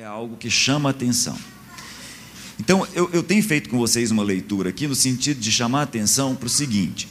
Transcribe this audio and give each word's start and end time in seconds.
é 0.00 0.06
algo 0.06 0.34
que 0.38 0.48
chama 0.48 0.88
a 0.88 0.92
atenção. 0.92 1.36
Então, 2.58 2.88
eu, 2.94 3.10
eu 3.12 3.22
tenho 3.22 3.42
feito 3.42 3.68
com 3.68 3.76
vocês 3.76 4.10
uma 4.10 4.22
leitura 4.22 4.70
aqui 4.70 4.86
no 4.86 4.94
sentido 4.94 5.38
de 5.38 5.52
chamar 5.52 5.80
a 5.80 5.82
atenção 5.82 6.34
para 6.34 6.46
o 6.46 6.48
seguinte: 6.48 7.06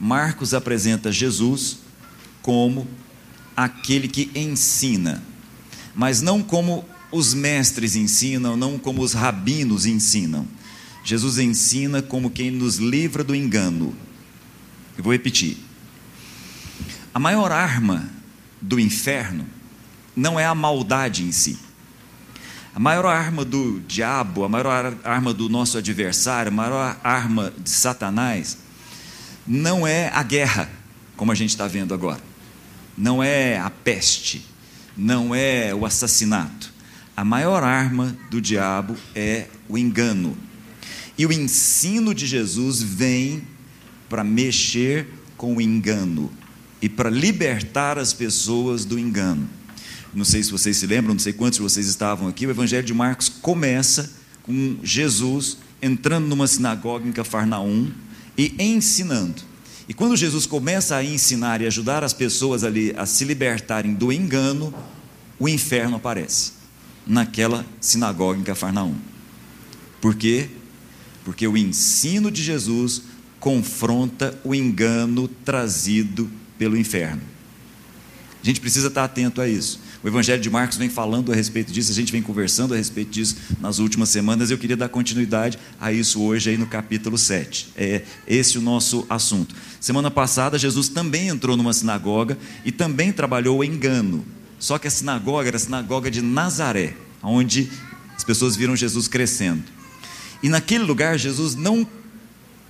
Marcos 0.00 0.54
apresenta 0.54 1.12
Jesus 1.12 1.80
como 2.40 2.88
aquele 3.54 4.08
que 4.08 4.30
ensina, 4.34 5.22
mas 5.94 6.22
não 6.22 6.42
como 6.42 6.88
os 7.12 7.34
mestres 7.34 7.94
ensinam, 7.94 8.56
não 8.56 8.78
como 8.78 9.02
os 9.02 9.12
rabinos 9.12 9.84
ensinam. 9.84 10.48
Jesus 11.04 11.36
ensina 11.36 12.00
como 12.00 12.30
quem 12.30 12.50
nos 12.50 12.76
livra 12.76 13.22
do 13.22 13.34
engano. 13.34 13.94
Eu 14.96 15.04
vou 15.04 15.12
repetir. 15.12 15.58
A 17.12 17.18
maior 17.18 17.52
arma 17.52 18.08
do 18.62 18.80
inferno 18.80 19.46
não 20.16 20.40
é 20.40 20.46
a 20.46 20.54
maldade 20.54 21.22
em 21.22 21.30
si. 21.30 21.58
A 22.74 22.80
maior 22.80 23.06
arma 23.06 23.44
do 23.44 23.78
diabo, 23.86 24.42
a 24.42 24.48
maior 24.48 24.96
arma 25.04 25.32
do 25.32 25.48
nosso 25.48 25.78
adversário, 25.78 26.50
a 26.50 26.54
maior 26.54 26.98
arma 27.04 27.52
de 27.56 27.70
Satanás, 27.70 28.58
não 29.46 29.86
é 29.86 30.08
a 30.08 30.24
guerra, 30.24 30.68
como 31.16 31.30
a 31.30 31.36
gente 31.36 31.50
está 31.50 31.68
vendo 31.68 31.94
agora. 31.94 32.20
Não 32.98 33.22
é 33.22 33.58
a 33.60 33.70
peste, 33.70 34.44
não 34.96 35.32
é 35.32 35.72
o 35.72 35.86
assassinato. 35.86 36.72
A 37.16 37.24
maior 37.24 37.62
arma 37.62 38.16
do 38.28 38.40
diabo 38.40 38.96
é 39.14 39.46
o 39.68 39.78
engano. 39.78 40.36
E 41.16 41.24
o 41.24 41.32
ensino 41.32 42.12
de 42.12 42.26
Jesus 42.26 42.82
vem 42.82 43.44
para 44.08 44.24
mexer 44.24 45.06
com 45.36 45.54
o 45.56 45.60
engano 45.60 46.28
e 46.82 46.88
para 46.88 47.08
libertar 47.08 48.00
as 48.00 48.12
pessoas 48.12 48.84
do 48.84 48.98
engano. 48.98 49.48
Não 50.14 50.24
sei 50.24 50.42
se 50.42 50.50
vocês 50.52 50.76
se 50.76 50.86
lembram, 50.86 51.14
não 51.14 51.18
sei 51.18 51.32
quantos 51.32 51.56
de 51.58 51.62
vocês 51.62 51.86
estavam 51.86 52.28
aqui. 52.28 52.46
O 52.46 52.50
Evangelho 52.50 52.86
de 52.86 52.94
Marcos 52.94 53.28
começa 53.28 54.12
com 54.42 54.76
Jesus 54.82 55.58
entrando 55.82 56.26
numa 56.26 56.46
sinagoga 56.46 57.06
em 57.06 57.12
Cafarnaum 57.12 57.90
e 58.38 58.54
ensinando. 58.58 59.42
E 59.88 59.92
quando 59.92 60.16
Jesus 60.16 60.46
começa 60.46 60.96
a 60.96 61.04
ensinar 61.04 61.60
e 61.60 61.66
ajudar 61.66 62.04
as 62.04 62.12
pessoas 62.12 62.64
ali 62.64 62.94
a 62.96 63.04
se 63.04 63.24
libertarem 63.24 63.92
do 63.92 64.12
engano, 64.12 64.72
o 65.38 65.48
inferno 65.48 65.96
aparece 65.96 66.52
naquela 67.06 67.66
sinagoga 67.80 68.38
em 68.38 68.44
Cafarnaum. 68.44 68.94
Por 70.00 70.14
quê? 70.14 70.48
Porque 71.24 71.46
o 71.46 71.56
ensino 71.56 72.30
de 72.30 72.42
Jesus 72.42 73.02
confronta 73.40 74.38
o 74.44 74.54
engano 74.54 75.28
trazido 75.28 76.30
pelo 76.56 76.76
inferno. 76.76 77.20
A 78.42 78.46
gente 78.46 78.60
precisa 78.60 78.88
estar 78.88 79.04
atento 79.04 79.40
a 79.40 79.48
isso. 79.48 79.80
O 80.04 80.06
Evangelho 80.08 80.42
de 80.42 80.50
Marcos 80.50 80.76
vem 80.76 80.90
falando 80.90 81.32
a 81.32 81.34
respeito 81.34 81.72
disso, 81.72 81.90
a 81.90 81.94
gente 81.94 82.12
vem 82.12 82.20
conversando 82.20 82.74
a 82.74 82.76
respeito 82.76 83.10
disso 83.10 83.36
nas 83.58 83.78
últimas 83.78 84.10
semanas. 84.10 84.50
Eu 84.50 84.58
queria 84.58 84.76
dar 84.76 84.90
continuidade 84.90 85.58
a 85.80 85.90
isso 85.90 86.20
hoje, 86.20 86.50
aí 86.50 86.58
no 86.58 86.66
capítulo 86.66 87.16
7. 87.16 87.68
É 87.74 88.02
esse 88.28 88.58
o 88.58 88.60
nosso 88.60 89.06
assunto. 89.08 89.54
Semana 89.80 90.10
passada, 90.10 90.58
Jesus 90.58 90.90
também 90.90 91.28
entrou 91.28 91.56
numa 91.56 91.72
sinagoga 91.72 92.36
e 92.66 92.70
também 92.70 93.12
trabalhou 93.12 93.60
o 93.60 93.64
engano. 93.64 94.26
Só 94.58 94.78
que 94.78 94.86
a 94.86 94.90
sinagoga 94.90 95.48
era 95.48 95.56
a 95.56 95.60
sinagoga 95.60 96.10
de 96.10 96.20
Nazaré, 96.20 96.94
onde 97.22 97.70
as 98.14 98.22
pessoas 98.22 98.54
viram 98.54 98.76
Jesus 98.76 99.08
crescendo. 99.08 99.64
E 100.42 100.50
naquele 100.50 100.84
lugar, 100.84 101.18
Jesus 101.18 101.54
não 101.54 101.88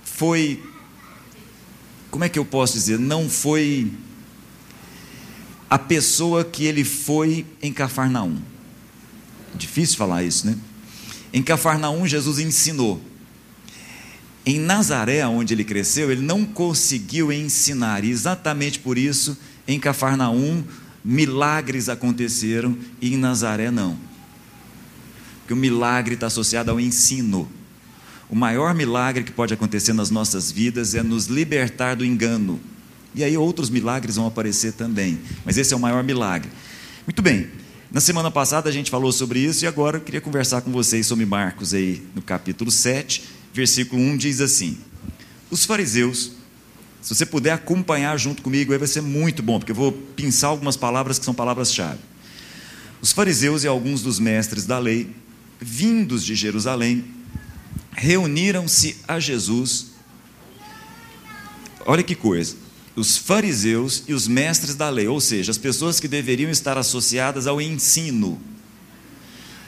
foi. 0.05 0.63
Como 2.09 2.23
é 2.23 2.29
que 2.29 2.39
eu 2.39 2.45
posso 2.45 2.75
dizer? 2.75 2.97
Não 2.97 3.29
foi 3.29 3.91
a 5.69 5.79
pessoa 5.79 6.43
que 6.43 6.65
ele 6.65 6.83
foi 6.83 7.45
em 7.61 7.73
Cafarnaum. 7.73 8.37
Difícil 9.55 9.97
falar 9.97 10.23
isso, 10.23 10.45
né? 10.47 10.57
Em 11.33 11.41
Cafarnaum, 11.41 12.07
Jesus 12.07 12.39
ensinou. 12.39 13.01
Em 14.45 14.59
Nazaré, 14.59 15.25
onde 15.25 15.53
ele 15.53 15.63
cresceu, 15.63 16.11
ele 16.11 16.21
não 16.21 16.45
conseguiu 16.45 17.31
ensinar, 17.31 18.03
e 18.03 18.11
exatamente 18.11 18.79
por 18.79 18.97
isso, 18.97 19.35
em 19.67 19.79
Cafarnaum, 19.79 20.63
milagres 21.03 21.89
aconteceram 21.89 22.77
e 23.01 23.13
em 23.13 23.17
Nazaré 23.17 23.71
não. 23.71 23.97
Porque 25.39 25.53
o 25.53 25.57
milagre 25.57 26.13
está 26.13 26.27
associado 26.27 26.69
ao 26.69 26.79
ensino. 26.79 27.49
O 28.29 28.35
maior 28.35 28.73
milagre 28.73 29.23
que 29.23 29.31
pode 29.31 29.53
acontecer 29.53 29.93
nas 29.93 30.09
nossas 30.09 30.51
vidas 30.51 30.93
é 30.93 31.01
nos 31.01 31.25
libertar 31.25 31.95
do 31.95 32.05
engano 32.05 32.59
e 33.15 33.23
aí 33.23 33.37
outros 33.37 33.69
milagres 33.69 34.17
vão 34.17 34.27
aparecer 34.27 34.73
também. 34.73 35.17
Mas 35.45 35.57
esse 35.57 35.73
é 35.73 35.77
o 35.77 35.79
maior 35.79 36.03
milagre. 36.03 36.49
Muito 37.07 37.21
bem. 37.21 37.47
Na 37.89 38.01
semana 38.01 38.29
passada 38.29 38.67
a 38.67 38.71
gente 38.71 38.91
falou 38.91 39.11
sobre 39.11 39.39
isso 39.39 39.63
e 39.63 39.67
agora 39.67 39.97
eu 39.97 40.01
queria 40.01 40.19
conversar 40.19 40.61
com 40.61 40.71
vocês 40.71 41.07
sobre 41.07 41.25
Marcos 41.25 41.73
aí 41.73 42.03
no 42.13 42.21
capítulo 42.21 42.69
7, 42.69 43.23
versículo 43.53 44.01
1 44.01 44.17
diz 44.17 44.41
assim: 44.41 44.77
Os 45.49 45.63
fariseus, 45.63 46.33
se 47.01 47.15
você 47.15 47.25
puder 47.25 47.51
acompanhar 47.51 48.17
junto 48.19 48.41
comigo, 48.41 48.73
aí 48.73 48.77
vai 48.77 48.87
ser 48.87 49.01
muito 49.01 49.41
bom, 49.41 49.59
porque 49.59 49.71
eu 49.71 49.75
vou 49.75 49.93
pensar 49.93 50.47
algumas 50.47 50.75
palavras 50.75 51.17
que 51.17 51.23
são 51.23 51.33
palavras-chave. 51.33 51.99
Os 53.01 53.13
fariseus 53.13 53.63
e 53.63 53.67
alguns 53.67 54.01
dos 54.01 54.19
mestres 54.19 54.65
da 54.65 54.77
lei, 54.77 55.09
vindos 55.57 56.25
de 56.25 56.35
Jerusalém, 56.35 57.05
reuniram-se 57.93 58.97
a 59.07 59.21
Jesus. 59.21 59.91
Olha 61.85 62.03
que 62.03 62.15
coisa 62.15 62.64
os 62.95 63.17
fariseus 63.17 64.03
e 64.07 64.13
os 64.13 64.27
mestres 64.27 64.75
da 64.75 64.89
lei, 64.89 65.07
ou 65.07 65.19
seja, 65.19 65.51
as 65.51 65.57
pessoas 65.57 65.99
que 65.99 66.07
deveriam 66.07 66.49
estar 66.49 66.77
associadas 66.77 67.45
ao 67.45 67.61
ensino, 67.61 68.39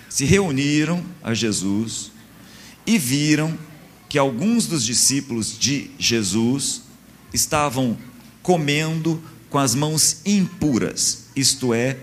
se 0.10 0.24
reuniram 0.24 1.04
a 1.22 1.34
Jesus 1.34 2.12
e 2.86 2.98
viram 2.98 3.58
que 4.08 4.18
alguns 4.18 4.66
dos 4.66 4.86
discípulos 4.86 5.58
de 5.60 5.92
Jesus 6.00 6.84
estavam 7.34 7.98
comendo 8.42 9.22
com 9.50 9.60
as 9.60 9.76
mãos 9.76 10.22
impuras, 10.26 11.26
isto 11.36 11.74
é, 11.74 11.98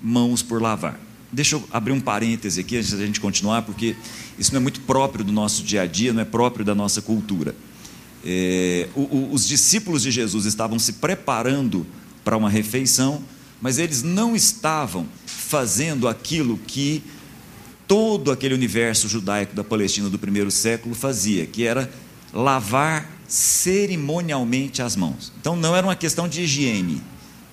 mãos 0.00 0.42
por 0.42 0.62
lavar. 0.62 0.98
Deixa 1.30 1.56
eu 1.56 1.64
abrir 1.72 1.92
um 1.92 2.00
parêntese 2.00 2.60
aqui 2.60 2.76
antes 2.76 2.92
da 2.92 3.04
gente 3.04 3.20
continuar, 3.20 3.62
porque 3.62 3.96
isso 4.38 4.52
não 4.52 4.60
é 4.60 4.62
muito 4.62 4.80
próprio 4.82 5.24
do 5.24 5.32
nosso 5.32 5.62
dia 5.62 5.82
a 5.82 5.86
dia, 5.86 6.12
não 6.12 6.22
é 6.22 6.24
próprio 6.24 6.64
da 6.64 6.74
nossa 6.74 7.02
cultura. 7.02 7.54
É, 8.24 8.88
o, 8.94 9.00
o, 9.00 9.32
os 9.32 9.46
discípulos 9.46 10.02
de 10.02 10.10
Jesus 10.10 10.44
estavam 10.44 10.78
se 10.78 10.94
preparando 10.94 11.86
para 12.24 12.36
uma 12.36 12.50
refeição, 12.50 13.22
mas 13.60 13.78
eles 13.78 14.02
não 14.02 14.34
estavam 14.34 15.06
fazendo 15.26 16.06
aquilo 16.08 16.58
que 16.66 17.02
todo 17.86 18.30
aquele 18.30 18.54
universo 18.54 19.08
judaico 19.08 19.54
da 19.54 19.64
Palestina 19.64 20.10
do 20.10 20.18
primeiro 20.18 20.50
século 20.50 20.94
fazia, 20.94 21.46
que 21.46 21.64
era 21.64 21.90
lavar 22.32 23.10
cerimonialmente 23.26 24.82
as 24.82 24.94
mãos. 24.94 25.32
Então 25.40 25.56
não 25.56 25.74
era 25.74 25.86
uma 25.86 25.96
questão 25.96 26.28
de 26.28 26.42
higiene, 26.42 27.00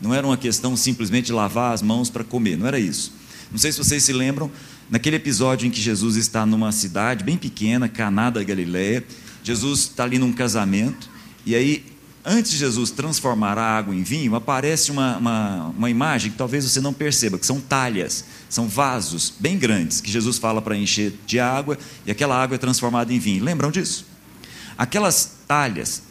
não 0.01 0.13
era 0.13 0.27
uma 0.27 0.37
questão 0.37 0.75
simplesmente 0.75 1.27
de 1.27 1.33
lavar 1.33 1.73
as 1.73 1.81
mãos 1.81 2.09
para 2.09 2.23
comer, 2.23 2.57
não 2.57 2.67
era 2.67 2.79
isso. 2.79 3.13
Não 3.51 3.57
sei 3.57 3.71
se 3.71 3.77
vocês 3.77 4.03
se 4.03 4.11
lembram, 4.11 4.51
naquele 4.89 5.15
episódio 5.15 5.67
em 5.67 5.71
que 5.71 5.81
Jesus 5.81 6.17
está 6.17 6.45
numa 6.45 6.71
cidade 6.71 7.23
bem 7.23 7.37
pequena, 7.37 7.87
Caná 7.87 8.29
da 8.29 8.43
Galileia, 8.43 9.05
Jesus 9.45 9.81
está 9.81 10.03
ali 10.03 10.17
num 10.17 10.33
casamento, 10.33 11.07
e 11.45 11.53
aí, 11.53 11.85
antes 12.25 12.49
de 12.49 12.57
Jesus 12.57 12.89
transformar 12.89 13.59
a 13.59 13.77
água 13.77 13.93
em 13.93 14.01
vinho, 14.01 14.33
aparece 14.33 14.89
uma, 14.89 15.17
uma, 15.17 15.67
uma 15.67 15.89
imagem 15.89 16.31
que 16.31 16.37
talvez 16.37 16.65
você 16.65 16.81
não 16.81 16.91
perceba, 16.91 17.37
que 17.37 17.45
são 17.45 17.61
talhas, 17.61 18.25
são 18.49 18.67
vasos 18.67 19.31
bem 19.39 19.55
grandes, 19.55 20.01
que 20.01 20.09
Jesus 20.09 20.39
fala 20.39 20.63
para 20.63 20.75
encher 20.75 21.13
de 21.27 21.39
água, 21.39 21.77
e 22.07 22.09
aquela 22.09 22.41
água 22.41 22.55
é 22.55 22.57
transformada 22.57 23.13
em 23.13 23.19
vinho. 23.19 23.43
Lembram 23.43 23.69
disso? 23.69 24.07
Aquelas 24.75 25.33
talhas, 25.47 26.01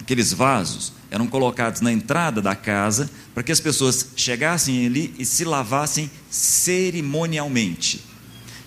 aqueles 0.00 0.32
vasos, 0.32 0.92
eram 1.12 1.28
colocados 1.28 1.80
na 1.80 1.92
entrada 1.92 2.42
da 2.42 2.56
casa 2.56 3.08
para 3.32 3.44
que 3.44 3.52
as 3.52 3.60
pessoas 3.60 4.08
chegassem 4.16 4.84
ali 4.84 5.14
e 5.16 5.24
se 5.24 5.44
lavassem 5.44 6.10
cerimonialmente. 6.28 8.04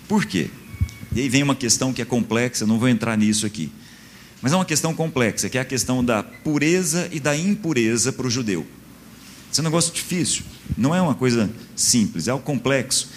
Por 0.08 0.24
quê? 0.24 0.48
E 1.14 1.20
aí 1.20 1.28
vem 1.28 1.42
uma 1.42 1.54
questão 1.54 1.92
que 1.92 2.00
é 2.00 2.06
complexa, 2.06 2.66
não 2.66 2.78
vou 2.78 2.88
entrar 2.88 3.18
nisso 3.18 3.44
aqui. 3.44 3.70
Mas 4.40 4.52
é 4.52 4.56
uma 4.56 4.64
questão 4.64 4.94
complexa, 4.94 5.48
que 5.48 5.58
é 5.58 5.60
a 5.60 5.64
questão 5.64 6.04
da 6.04 6.22
pureza 6.22 7.08
e 7.10 7.18
da 7.18 7.36
impureza 7.36 8.12
para 8.12 8.26
o 8.26 8.30
judeu. 8.30 8.66
Esse 9.50 9.60
é 9.60 9.62
um 9.62 9.64
negócio 9.64 9.92
difícil, 9.92 10.42
não 10.76 10.94
é 10.94 11.00
uma 11.00 11.14
coisa 11.14 11.50
simples, 11.74 12.28
é 12.28 12.30
algo 12.30 12.44
complexo. 12.44 13.08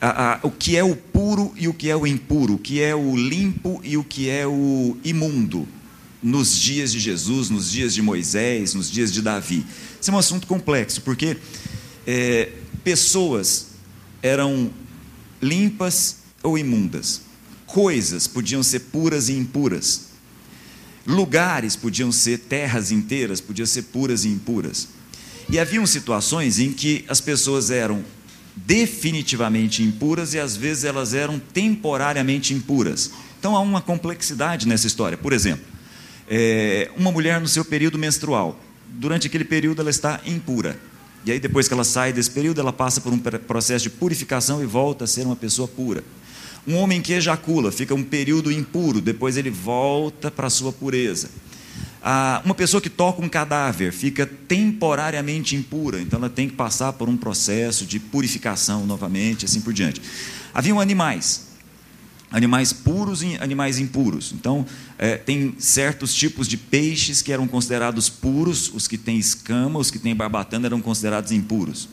A, 0.00 0.34
a, 0.34 0.40
o 0.42 0.50
que 0.50 0.76
é 0.76 0.84
o 0.84 0.94
puro 0.94 1.54
e 1.56 1.68
o 1.68 1.74
que 1.74 1.88
é 1.88 1.96
o 1.96 2.06
impuro, 2.06 2.54
o 2.54 2.58
que 2.58 2.82
é 2.82 2.94
o 2.94 3.16
limpo 3.16 3.80
e 3.82 3.96
o 3.96 4.04
que 4.04 4.28
é 4.28 4.46
o 4.46 4.96
imundo, 5.02 5.66
nos 6.22 6.58
dias 6.58 6.92
de 6.92 6.98
Jesus, 6.98 7.48
nos 7.48 7.70
dias 7.70 7.94
de 7.94 8.02
Moisés, 8.02 8.74
nos 8.74 8.90
dias 8.90 9.12
de 9.12 9.22
Davi. 9.22 9.64
Esse 10.00 10.10
é 10.10 10.12
um 10.12 10.18
assunto 10.18 10.46
complexo, 10.46 11.00
porque 11.02 11.36
é, 12.06 12.50
pessoas 12.82 13.68
eram 14.22 14.70
limpas 15.40 16.16
ou 16.42 16.58
imundas, 16.58 17.22
coisas 17.64 18.26
podiam 18.26 18.62
ser 18.62 18.80
puras 18.80 19.28
e 19.28 19.34
impuras. 19.34 20.05
Lugares 21.06 21.76
podiam 21.76 22.10
ser 22.10 22.38
terras 22.38 22.90
inteiras, 22.90 23.40
podiam 23.40 23.66
ser 23.66 23.82
puras 23.82 24.24
e 24.24 24.28
impuras. 24.28 24.88
E 25.48 25.58
haviam 25.58 25.86
situações 25.86 26.58
em 26.58 26.72
que 26.72 27.04
as 27.08 27.20
pessoas 27.20 27.70
eram 27.70 28.04
definitivamente 28.56 29.82
impuras 29.82 30.34
e 30.34 30.38
às 30.40 30.56
vezes 30.56 30.84
elas 30.84 31.14
eram 31.14 31.38
temporariamente 31.38 32.52
impuras. 32.52 33.12
Então 33.38 33.54
há 33.54 33.60
uma 33.60 33.80
complexidade 33.80 34.66
nessa 34.66 34.86
história. 34.86 35.16
Por 35.16 35.32
exemplo, 35.32 35.64
é, 36.28 36.90
uma 36.96 37.12
mulher 37.12 37.40
no 37.40 37.46
seu 37.46 37.64
período 37.64 37.98
menstrual, 37.98 38.58
durante 38.88 39.26
aquele 39.26 39.44
período 39.44 39.80
ela 39.80 39.90
está 39.90 40.20
impura. 40.26 40.76
E 41.24 41.32
aí, 41.32 41.40
depois 41.40 41.66
que 41.66 41.74
ela 41.74 41.82
sai 41.82 42.12
desse 42.12 42.30
período, 42.30 42.60
ela 42.60 42.72
passa 42.72 43.00
por 43.00 43.12
um 43.12 43.18
processo 43.18 43.82
de 43.82 43.90
purificação 43.90 44.62
e 44.62 44.66
volta 44.66 45.04
a 45.04 45.06
ser 45.08 45.26
uma 45.26 45.34
pessoa 45.34 45.66
pura. 45.66 46.04
Um 46.66 46.76
homem 46.76 47.00
que 47.00 47.12
ejacula 47.12 47.70
fica 47.70 47.94
um 47.94 48.02
período 48.02 48.50
impuro, 48.50 49.00
depois 49.00 49.36
ele 49.36 49.50
volta 49.50 50.30
para 50.30 50.48
a 50.48 50.50
sua 50.50 50.72
pureza. 50.72 51.30
Ah, 52.02 52.40
uma 52.44 52.54
pessoa 52.54 52.80
que 52.80 52.88
toca 52.88 53.20
um 53.20 53.28
cadáver 53.28 53.92
fica 53.92 54.26
temporariamente 54.26 55.56
impura, 55.56 56.00
então 56.00 56.18
ela 56.18 56.30
tem 56.30 56.48
que 56.48 56.54
passar 56.54 56.92
por 56.92 57.08
um 57.08 57.16
processo 57.16 57.84
de 57.84 57.98
purificação 57.98 58.86
novamente, 58.86 59.44
assim 59.44 59.60
por 59.60 59.72
diante. 59.72 60.00
Haviam 60.54 60.80
animais, 60.80 61.48
animais 62.30 62.72
puros 62.72 63.22
e 63.22 63.36
animais 63.40 63.78
impuros. 63.78 64.32
Então, 64.32 64.64
é, 64.98 65.16
tem 65.16 65.54
certos 65.58 66.14
tipos 66.14 66.46
de 66.46 66.56
peixes 66.56 67.22
que 67.22 67.32
eram 67.32 67.48
considerados 67.48 68.08
puros, 68.08 68.72
os 68.72 68.86
que 68.86 68.96
têm 68.96 69.18
escama, 69.18 69.78
os 69.78 69.90
que 69.90 69.98
têm 69.98 70.14
barbatana 70.14 70.66
eram 70.66 70.80
considerados 70.80 71.32
impuros. 71.32 71.88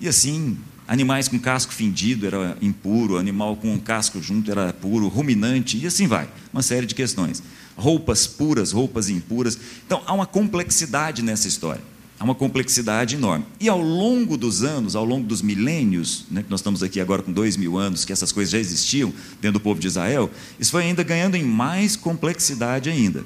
E 0.00 0.08
assim, 0.08 0.56
animais 0.86 1.28
com 1.28 1.38
casco 1.38 1.72
fendido 1.72 2.26
era 2.26 2.56
impuro, 2.60 3.18
animal 3.18 3.56
com 3.56 3.78
casco 3.78 4.20
junto 4.22 4.50
era 4.50 4.72
puro, 4.72 5.08
ruminante, 5.08 5.78
e 5.78 5.86
assim 5.86 6.06
vai, 6.06 6.28
uma 6.52 6.62
série 6.62 6.86
de 6.86 6.94
questões 6.94 7.42
roupas 7.76 8.26
puras, 8.26 8.72
roupas 8.72 9.08
impuras. 9.08 9.58
Então, 9.86 10.02
há 10.06 10.12
uma 10.12 10.26
complexidade 10.26 11.22
nessa 11.22 11.46
história. 11.46 11.82
Há 12.18 12.24
uma 12.24 12.34
complexidade 12.34 13.16
enorme. 13.16 13.44
E 13.60 13.68
ao 13.68 13.80
longo 13.80 14.38
dos 14.38 14.64
anos, 14.64 14.96
ao 14.96 15.04
longo 15.04 15.26
dos 15.26 15.42
milênios, 15.42 16.24
né, 16.30 16.42
que 16.42 16.50
nós 16.50 16.60
estamos 16.60 16.82
aqui 16.82 16.98
agora 16.98 17.22
com 17.22 17.30
dois 17.30 17.58
mil 17.58 17.76
anos, 17.76 18.06
que 18.06 18.12
essas 18.12 18.32
coisas 18.32 18.50
já 18.50 18.58
existiam 18.58 19.12
dentro 19.42 19.58
do 19.58 19.60
povo 19.60 19.78
de 19.78 19.86
Israel, 19.86 20.30
isso 20.58 20.70
foi 20.70 20.84
ainda 20.84 21.02
ganhando 21.02 21.36
em 21.36 21.44
mais 21.44 21.94
complexidade 21.94 22.88
ainda. 22.88 23.22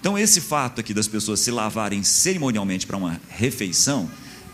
Então, 0.00 0.16
esse 0.16 0.40
fato 0.40 0.80
aqui 0.80 0.94
das 0.94 1.08
pessoas 1.08 1.40
se 1.40 1.50
lavarem 1.50 2.04
cerimonialmente 2.04 2.86
para 2.86 2.96
uma 2.96 3.20
refeição 3.28 4.08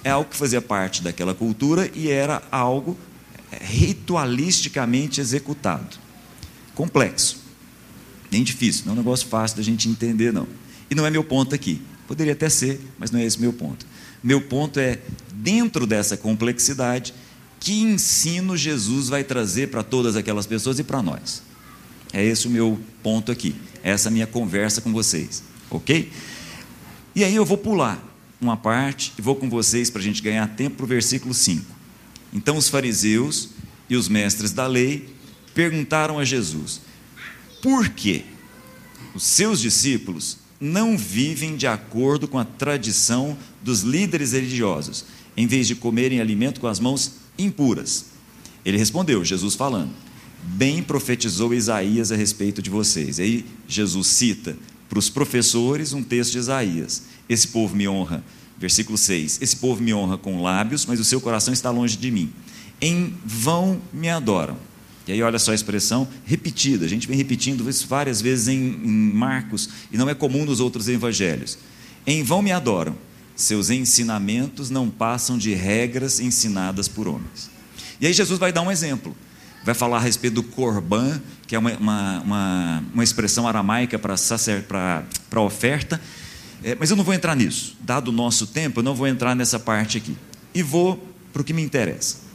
é 0.07 0.11
algo 0.11 0.31
que 0.31 0.37
fazia 0.37 0.63
parte 0.63 1.03
daquela 1.03 1.35
cultura 1.35 1.91
e 1.93 2.09
era 2.09 2.41
algo 2.53 2.97
ritualisticamente 3.61 5.21
executado. 5.21 5.99
Complexo. 6.77 7.41
Nem 8.31 8.45
difícil, 8.45 8.85
não 8.85 8.93
é 8.93 8.95
um 8.95 8.99
negócio 8.99 9.27
fácil 9.27 9.57
da 9.57 9.65
gente 9.65 9.89
entender, 9.89 10.33
não. 10.33 10.47
E 10.89 10.95
não 10.95 11.05
é 11.05 11.11
meu 11.11 11.25
ponto 11.25 11.57
aqui. 11.57 11.83
Poderia 12.07 12.35
até 12.35 12.49
ser, 12.49 12.81
mas 12.97 13.11
não 13.11 13.19
é 13.19 13.25
esse 13.25 13.41
meu 13.41 13.53
ponto. 13.53 13.85
Meu 14.23 14.41
ponto 14.41 14.79
é, 14.79 15.01
dentro 15.35 15.89
dessa 15.89 16.17
complexidade, 16.17 17.13
que 17.59 17.73
ensino 17.73 18.57
Jesus 18.57 19.09
vai 19.09 19.25
trazer 19.25 19.71
para 19.71 19.83
todas 19.83 20.15
aquelas 20.15 20.47
pessoas 20.47 20.79
e 20.79 20.85
para 20.85 21.03
nós? 21.03 21.43
É 22.13 22.25
esse 22.25 22.47
o 22.47 22.51
meu 22.51 22.79
ponto 23.03 23.33
aqui. 23.33 23.57
Essa 23.83 24.07
é 24.07 24.11
a 24.11 24.13
minha 24.13 24.27
conversa 24.29 24.81
com 24.81 24.93
vocês. 24.93 25.43
Ok? 25.69 26.13
E 27.13 27.25
aí 27.25 27.35
eu 27.35 27.45
vou 27.45 27.59
pular 27.59 28.01
uma 28.41 28.57
parte 28.57 29.13
e 29.19 29.23
vou 29.23 29.37
com 29.37 29.49
vocês 29.49 29.91
para 29.91 30.01
a 30.01 30.05
gente 30.05 30.23
ganhar 30.23 30.47
tempo 30.49 30.77
para 30.77 30.85
o 30.85 30.89
versículo 30.89 31.33
5. 31.33 31.65
Então 32.33 32.57
os 32.57 32.69
fariseus 32.69 33.51
e 33.89 33.97
os 33.97 34.09
mestres 34.09 34.53
da 34.53 34.67
lei 34.67 35.09
perguntaram 35.55 36.19
a 36.19 36.25
Jesus: 36.25 36.81
por 37.67 37.89
quê? 37.89 38.23
Os 39.15 39.25
seus 39.25 39.61
discípulos 39.61 40.39
não 40.61 40.97
vivem 40.97 41.57
de 41.57 41.67
acordo 41.67 42.29
com 42.29 42.39
a 42.39 42.45
tradição 42.45 43.37
dos 43.63 43.81
líderes 43.81 44.33
religiosos, 44.33 45.05
em 45.37 45.47
vez 45.47 45.67
de 45.67 45.75
comerem 45.75 46.21
alimento 46.21 46.61
com 46.61 46.67
as 46.67 46.79
mãos 46.79 47.17
impuras. 47.39 48.07
Ele 48.65 48.79
respondeu, 48.79 49.25
Jesus 49.25 49.55
falando: 49.55 49.91
Bem 50.43 50.83
profetizou 50.83 51.53
Isaías 51.53 52.13
a 52.13 52.17
respeito 52.17 52.63
de 52.63 52.71
vocês. 52.71 53.19
Aí 53.19 53.45
Jesus 53.67 54.07
cita 54.07 54.57
para 54.89 54.99
os 54.99 55.11
professores 55.11 55.93
um 55.93 56.03
texto 56.03 56.33
de 56.33 56.39
Isaías: 56.39 57.03
Esse 57.29 57.49
povo 57.49 57.75
me 57.75 57.89
honra, 57.89 58.23
versículo 58.59 58.97
6: 58.97 59.41
Esse 59.41 59.57
povo 59.57 59.83
me 59.83 59.93
honra 59.93 60.17
com 60.17 60.43
lábios, 60.43 60.87
mas 60.87 61.01
o 61.01 61.05
seu 61.05 61.21
coração 61.21 61.53
está 61.53 61.71
longe 61.71 61.97
de 61.97 62.11
mim. 62.11 62.33
Em 62.81 63.15
vão 63.25 63.81
me 63.93 64.09
adoram. 64.09 64.57
E 65.07 65.13
aí, 65.13 65.23
olha 65.23 65.39
só 65.39 65.53
a 65.53 65.55
expressão 65.55 66.09
repetida, 66.25 66.85
a 66.85 66.89
gente 66.89 67.07
vem 67.07 67.17
repetindo 67.17 67.69
isso 67.71 67.87
várias 67.87 68.21
vezes 68.21 68.49
em, 68.49 68.57
em 68.57 69.13
Marcos, 69.13 69.69
e 69.93 69.97
não 69.97 70.09
é 70.11 70.15
comum 70.15 70.45
nos 70.45 70.59
outros 70.59 70.89
evangelhos. 70.89 71.59
Em 72.05 72.25
vão 72.25 72.43
me 72.43 72.51
adoram, 72.51 72.97
seus 73.37 73.71
ensinamentos 73.71 74.69
não 74.69 74.91
passam 74.91 75.39
de 75.39 75.55
regras 75.55 76.19
ensinadas 76.19 76.89
por 76.89 77.07
homens. 77.07 77.49
E 78.01 78.07
aí, 78.07 78.13
Jesus 78.13 78.39
vai 78.39 78.53
dar 78.53 78.63
um 78.63 78.71
exemplo, 78.71 79.17
vai 79.65 79.75
falar 79.77 79.99
a 79.99 80.01
respeito 80.01 80.35
do 80.35 80.43
corban, 80.43 81.23
que 81.47 81.55
é 81.55 81.59
uma, 81.59 81.73
uma, 81.77 82.21
uma, 82.21 82.85
uma 82.95 83.05
expressão 83.05 83.47
aramaica 83.47 83.97
para, 84.01 84.17
para, 84.67 85.05
para 85.31 85.41
oferta, 85.41 86.01
é, 86.67 86.75
mas 86.75 86.91
eu 86.91 86.97
não 86.97 87.05
vou 87.05 87.15
entrar 87.15 87.35
nisso, 87.35 87.77
dado 87.81 88.09
o 88.09 88.13
nosso 88.13 88.47
tempo, 88.47 88.81
eu 88.81 88.85
não 88.85 88.95
vou 88.95 89.07
entrar 89.07 89.35
nessa 89.35 89.59
parte 89.59 89.97
aqui, 89.97 90.15
e 90.55 90.63
vou 90.63 90.97
para 91.33 91.41
o 91.41 91.45
que 91.45 91.53
me 91.53 91.63
interessa 91.63 92.27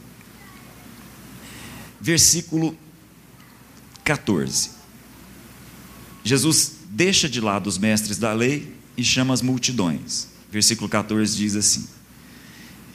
versículo 2.02 2.76
14. 4.02 4.70
Jesus 6.24 6.72
deixa 6.88 7.28
de 7.28 7.40
lado 7.40 7.68
os 7.68 7.78
mestres 7.78 8.18
da 8.18 8.32
lei 8.32 8.74
e 8.96 9.04
chama 9.04 9.32
as 9.32 9.40
multidões. 9.40 10.28
Versículo 10.50 10.88
14 10.88 11.36
diz 11.36 11.54
assim: 11.54 11.86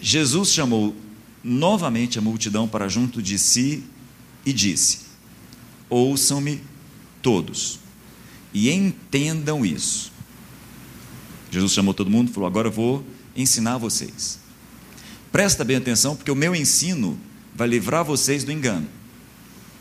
Jesus 0.01 0.51
chamou 0.51 0.93
novamente 1.41 2.19
a 2.19 2.21
multidão 2.21 2.67
para 2.67 2.89
junto 2.89 3.21
de 3.21 3.39
si 3.39 3.85
e 4.45 4.51
disse: 4.51 4.99
Ouçam-me 5.89 6.61
todos 7.21 7.79
e 8.53 8.69
entendam 8.69 9.65
isso. 9.65 10.11
Jesus 11.51 11.71
chamou 11.71 11.93
todo 11.93 12.09
mundo 12.09 12.29
e 12.29 12.33
falou: 12.33 12.47
Agora 12.47 12.67
eu 12.67 12.71
vou 12.71 13.03
ensinar 13.35 13.77
vocês. 13.77 14.39
Presta 15.31 15.63
bem 15.63 15.77
atenção, 15.77 16.15
porque 16.15 16.31
o 16.31 16.35
meu 16.35 16.55
ensino 16.55 17.19
vai 17.55 17.67
livrar 17.67 18.03
vocês 18.03 18.43
do 18.43 18.51
engano. 18.51 18.87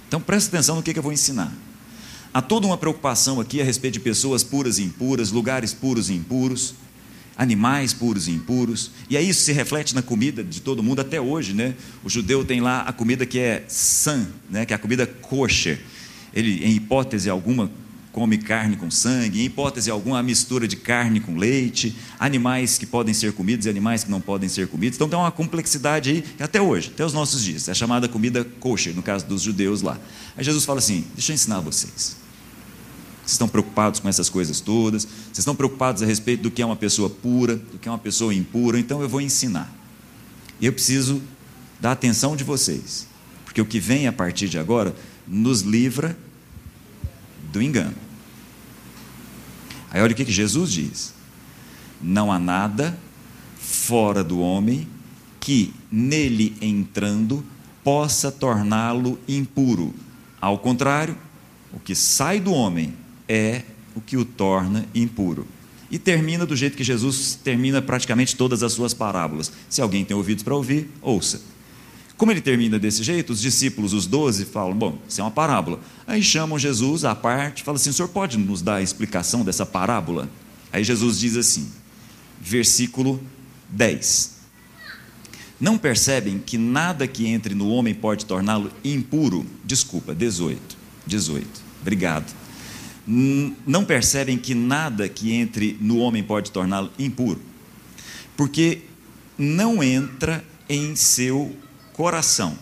Então 0.09 0.21
presta 0.21 0.55
atenção 0.55 0.77
no 0.77 0.83
que, 0.83 0.93
que 0.93 0.99
eu 0.99 1.03
vou 1.03 1.13
ensinar. 1.13 1.53
Há 2.33 2.43
toda 2.43 2.67
uma 2.67 2.77
preocupação 2.77 3.41
aqui 3.41 3.61
a 3.61 3.65
respeito 3.65 3.95
de 3.95 4.01
pessoas 4.01 4.45
puras 4.45 4.79
e 4.79 4.83
impuras, 4.83 5.31
lugares 5.31 5.73
puros 5.73 6.11
e 6.11 6.15
impuros, 6.15 6.75
animais 7.37 7.93
puros 7.93 8.29
e 8.29 8.31
impuros, 8.31 8.91
e 9.11 9.17
aí 9.17 9.29
isso 9.29 9.43
se 9.43 9.53
reflete 9.53 9.95
na 9.95 10.03
comida 10.03 10.43
de 10.43 10.61
todo 10.61 10.83
mundo 10.83 11.01
até 11.01 11.21
hoje, 11.21 11.53
né? 11.53 11.75
O 12.03 12.09
judeu 12.09 12.45
tem 12.45 12.61
lá 12.61 12.83
a 12.83 12.93
comida 12.93 13.27
que 13.27 13.39
é 13.39 13.65
san, 13.69 14.27
né? 14.51 14.65
que 14.65 14.73
é 14.73 14.77
a 14.77 14.79
comida 14.79 15.06
kosher. 15.06 15.81
Ele, 16.32 16.65
em 16.65 16.75
hipótese 16.75 17.31
alguma, 17.31 17.70
come 18.17 18.39
carne 18.39 18.77
com 18.77 18.91
sangue, 18.91 19.43
em 19.43 19.44
hipótese 19.44 19.91
alguma, 19.91 20.19
a 20.19 20.23
mistura 20.23 20.67
de 20.67 20.75
carne 20.75 21.20
com 21.20 21.37
leite, 21.37 21.94
animais 22.19 22.79
que 22.79 22.87
podem 22.87 23.13
ser 23.13 23.35
comidos 23.35 23.67
e 23.67 23.69
animais 23.69 24.05
que 24.05 24.11
não 24.11 24.23
podem 24.23 24.49
ser 24.49 24.69
comidos. 24.69 24.96
Então 24.96 25.06
tem 25.06 25.19
uma 25.19 25.31
complexidade 25.31 26.08
aí, 26.08 26.25
até 26.41 26.58
hoje, 26.58 26.91
até 26.94 27.05
os 27.05 27.13
nossos 27.13 27.44
dias. 27.44 27.69
É 27.69 27.75
chamada 27.75 28.08
comida 28.08 28.43
kosher, 28.58 28.96
no 28.96 29.03
caso 29.03 29.27
dos 29.27 29.43
judeus 29.43 29.82
lá. 29.82 29.99
Aí 30.35 30.43
Jesus 30.43 30.65
fala 30.65 30.79
assim: 30.79 31.05
deixa 31.13 31.32
eu 31.32 31.35
ensinar 31.35 31.61
vocês. 31.61 32.17
Vocês 33.20 33.32
estão 33.32 33.49
preocupados 33.49 34.01
com 34.01 34.08
essas 34.08 34.31
coisas 34.31 34.61
todas, 34.61 35.03
vocês 35.03 35.41
estão 35.41 35.55
preocupados 35.55 36.03
a 36.03 36.06
respeito 36.06 36.44
do 36.44 36.51
que 36.51 36.63
é 36.63 36.67
uma 36.67 36.75
pessoa 36.75 37.11
pura, 37.11 37.56
do 37.56 37.79
que 37.79 37.87
é 37.87 37.93
uma 37.93 37.99
pessoa 37.99 38.32
impura, 38.32 38.79
então 38.79 39.03
eu 39.03 39.11
vou 39.11 39.20
ensinar. 39.20 39.70
Eu 40.58 40.73
preciso 40.73 41.20
da 41.79 41.93
atenção 41.93 42.35
de 42.35 42.44
vocês, 42.44 43.06
porque 43.44 43.61
o 43.61 43.67
que 43.67 43.79
vem 43.79 44.08
a 44.08 44.13
partir 44.13 44.49
de 44.49 44.58
agora 44.58 44.96
nos 45.29 45.61
livra 45.61 46.17
do 47.53 47.61
engano. 47.61 48.06
Aí 49.90 50.00
olha 50.00 50.12
o 50.12 50.14
que, 50.14 50.24
que 50.24 50.32
Jesus 50.32 50.72
diz: 50.72 51.14
Não 52.00 52.31
há 52.31 52.38
nada 52.38 52.98
fora 53.58 54.22
do 54.22 54.40
homem 54.40 54.86
que, 55.40 55.72
nele 55.90 56.56
entrando, 56.60 57.44
possa 57.84 58.32
torná-lo 58.32 59.19
impuro. 59.28 59.94
Ao 60.40 60.58
contrário, 60.58 61.16
o 61.72 61.78
que 61.78 61.94
sai 61.94 62.40
do 62.40 62.52
homem 62.52 62.94
é 63.28 63.62
o 63.94 64.00
que 64.00 64.16
o 64.16 64.24
torna 64.24 64.84
impuro. 64.94 65.46
E 65.90 65.98
termina 65.98 66.44
do 66.44 66.56
jeito 66.56 66.76
que 66.76 66.82
Jesus 66.82 67.38
termina 67.43 67.81
praticamente 67.81 68.34
todas 68.34 68.62
as 68.62 68.72
suas 68.72 68.93
parábolas. 68.93 69.52
Se 69.69 69.81
alguém 69.81 70.05
tem 70.05 70.16
ouvidos 70.16 70.43
para 70.43 70.55
ouvir, 70.55 70.90
ouça. 71.00 71.40
Como 72.17 72.32
ele 72.32 72.41
termina 72.41 72.79
desse 72.79 73.03
jeito, 73.03 73.32
os 73.32 73.41
discípulos, 73.41 73.93
os 73.93 74.06
doze, 74.06 74.46
falam: 74.46 74.75
Bom, 74.75 74.99
isso 75.06 75.20
é 75.20 75.25
uma 75.25 75.31
parábola. 75.31 75.81
Aí 76.06 76.23
chamam 76.23 76.58
Jesus 76.58 77.05
à 77.05 77.15
parte, 77.15 77.63
falam 77.63 77.77
assim: 77.77 77.91
O 77.91 77.93
senhor 77.93 78.08
pode 78.08 78.39
nos 78.39 78.63
dar 78.63 78.77
a 78.77 78.82
explicação 78.82 79.44
dessa 79.44 79.67
parábola? 79.67 80.29
Aí 80.73 80.82
Jesus 80.82 81.19
diz 81.19 81.37
assim, 81.37 81.70
versículo 82.41 83.20
10: 83.70 84.37
Não 85.61 85.77
percebem 85.77 86.39
que 86.39 86.56
nada 86.56 87.06
que 87.06 87.27
entre 87.27 87.55
no 87.55 87.69
homem 87.69 87.94
pode 87.94 88.25
torná-lo 88.25 88.70
impuro? 88.85 89.46
Desculpa, 89.65 90.15
18. 90.15 90.77
18. 91.06 91.46
Obrigado. 91.81 92.35
Não 93.06 93.85
percebem 93.85 94.37
que 94.37 94.55
nada 94.55 95.08
que 95.08 95.32
entre 95.32 95.79
no 95.81 95.99
homem 95.99 96.23
pode 96.23 96.51
torná-lo 96.51 96.91
impuro? 96.99 97.41
Porque 98.37 98.82
não 99.39 99.82
entra 99.82 100.44
em 100.69 100.96
seu 100.96 101.55
coração, 101.96 102.58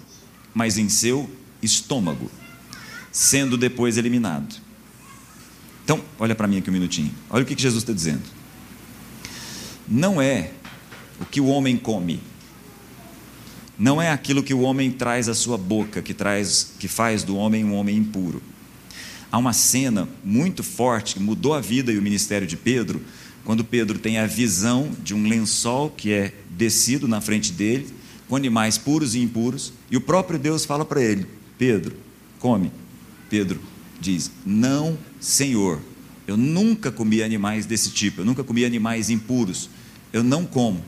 mas 0.54 0.78
em 0.78 0.88
seu 0.88 1.28
estômago, 1.60 2.30
sendo 3.10 3.58
depois 3.58 3.98
eliminado. 3.98 4.54
Então, 5.82 6.00
olha 6.20 6.36
para 6.36 6.46
mim 6.46 6.58
aqui 6.58 6.70
um 6.70 6.72
minutinho. 6.72 7.12
Olha 7.28 7.42
o 7.42 7.46
que 7.46 7.60
Jesus 7.60 7.82
está 7.82 7.92
dizendo. 7.92 8.22
Não 9.88 10.22
é 10.22 10.52
o 11.20 11.24
que 11.24 11.40
o 11.40 11.46
homem 11.46 11.76
come, 11.76 12.20
não 13.76 14.00
é 14.00 14.12
aquilo 14.12 14.40
que 14.40 14.54
o 14.54 14.60
homem 14.60 14.92
traz 14.92 15.28
à 15.28 15.34
sua 15.34 15.58
boca 15.58 16.00
que 16.00 16.14
traz, 16.14 16.72
que 16.78 16.86
faz 16.86 17.24
do 17.24 17.36
homem 17.36 17.64
um 17.64 17.74
homem 17.74 17.96
impuro. 17.96 18.40
Há 19.32 19.36
uma 19.36 19.52
cena 19.52 20.08
muito 20.22 20.62
forte 20.62 21.14
que 21.14 21.20
mudou 21.20 21.54
a 21.54 21.60
vida 21.60 21.92
e 21.92 21.98
o 21.98 22.02
ministério 22.02 22.46
de 22.46 22.56
Pedro, 22.56 23.02
quando 23.44 23.64
Pedro 23.64 23.98
tem 23.98 24.18
a 24.18 24.26
visão 24.26 24.92
de 25.02 25.12
um 25.12 25.26
lençol 25.26 25.90
que 25.90 26.12
é 26.12 26.32
descido 26.50 27.08
na 27.08 27.20
frente 27.20 27.50
dele, 27.50 28.03
com 28.28 28.36
animais 28.36 28.78
puros 28.78 29.14
e 29.14 29.20
impuros, 29.20 29.72
e 29.90 29.96
o 29.96 30.00
próprio 30.00 30.38
Deus 30.38 30.64
fala 30.64 30.84
para 30.84 31.02
ele: 31.02 31.26
Pedro, 31.58 31.96
come. 32.38 32.70
Pedro 33.28 33.60
diz: 34.00 34.30
Não, 34.44 34.98
Senhor, 35.20 35.80
eu 36.26 36.36
nunca 36.36 36.90
comi 36.90 37.22
animais 37.22 37.66
desse 37.66 37.90
tipo, 37.90 38.20
eu 38.20 38.24
nunca 38.24 38.44
comi 38.44 38.64
animais 38.64 39.10
impuros, 39.10 39.68
eu 40.12 40.22
não 40.22 40.44
como. 40.44 40.82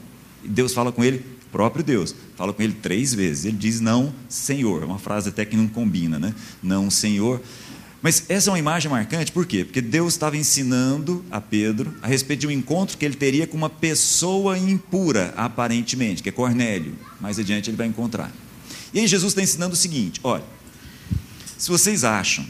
E 0.44 0.48
Deus 0.48 0.72
fala 0.72 0.92
com 0.92 1.02
ele: 1.04 1.24
próprio 1.56 1.82
Deus. 1.82 2.14
Fala 2.36 2.52
com 2.52 2.62
ele 2.62 2.74
três 2.74 3.14
vezes. 3.14 3.46
Ele 3.46 3.56
diz 3.56 3.80
não, 3.80 4.12
Senhor. 4.28 4.82
É 4.82 4.84
uma 4.84 4.98
frase 4.98 5.30
até 5.30 5.42
que 5.42 5.56
não 5.56 5.66
combina, 5.66 6.18
né? 6.18 6.34
Não, 6.62 6.90
Senhor. 6.90 7.40
Mas 8.02 8.24
essa 8.28 8.50
é 8.50 8.52
uma 8.52 8.58
imagem 8.58 8.90
marcante, 8.90 9.32
por 9.32 9.46
quê? 9.46 9.64
Porque 9.64 9.80
Deus 9.80 10.12
estava 10.12 10.36
ensinando 10.36 11.24
a 11.30 11.40
Pedro 11.40 11.94
a 12.02 12.06
respeito 12.06 12.40
de 12.40 12.46
um 12.46 12.50
encontro 12.50 12.96
que 12.96 13.04
ele 13.04 13.16
teria 13.16 13.46
com 13.46 13.56
uma 13.56 13.70
pessoa 13.70 14.58
impura, 14.58 15.32
aparentemente, 15.36 16.22
que 16.22 16.28
é 16.28 16.32
Cornélio. 16.32 16.94
Mais 17.20 17.38
adiante 17.38 17.70
ele 17.70 17.76
vai 17.76 17.86
encontrar. 17.86 18.32
E 18.92 19.00
aí 19.00 19.06
Jesus 19.06 19.32
está 19.32 19.42
ensinando 19.42 19.74
o 19.74 19.76
seguinte: 19.76 20.20
olha, 20.22 20.44
se 21.56 21.68
vocês 21.68 22.04
acham 22.04 22.46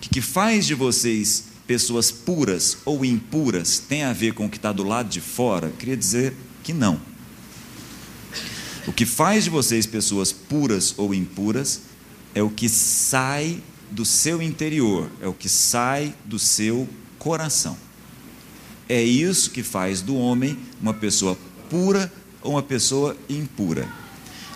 que 0.00 0.08
que 0.08 0.20
faz 0.20 0.66
de 0.66 0.74
vocês 0.74 1.44
pessoas 1.66 2.10
puras 2.10 2.78
ou 2.84 3.04
impuras 3.04 3.78
tem 3.78 4.02
a 4.02 4.12
ver 4.12 4.32
com 4.32 4.46
o 4.46 4.50
que 4.50 4.56
está 4.56 4.72
do 4.72 4.82
lado 4.82 5.08
de 5.08 5.20
fora, 5.20 5.72
queria 5.78 5.96
dizer 5.96 6.34
que 6.62 6.72
não. 6.72 7.00
O 8.86 8.92
que 8.92 9.04
faz 9.04 9.44
de 9.44 9.50
vocês 9.50 9.86
pessoas 9.86 10.32
puras 10.32 10.94
ou 10.96 11.14
impuras 11.14 11.82
é 12.34 12.42
o 12.42 12.48
que 12.48 12.68
sai 12.68 13.62
do 13.90 14.04
seu 14.04 14.42
interior, 14.42 15.10
é 15.20 15.26
o 15.26 15.32
que 15.32 15.48
sai 15.48 16.14
do 16.24 16.38
seu 16.38 16.88
coração. 17.18 17.76
É 18.88 19.02
isso 19.02 19.50
que 19.50 19.62
faz 19.62 20.00
do 20.00 20.16
homem 20.16 20.58
uma 20.80 20.94
pessoa 20.94 21.36
pura 21.68 22.12
ou 22.42 22.52
uma 22.52 22.62
pessoa 22.62 23.16
impura. 23.28 23.88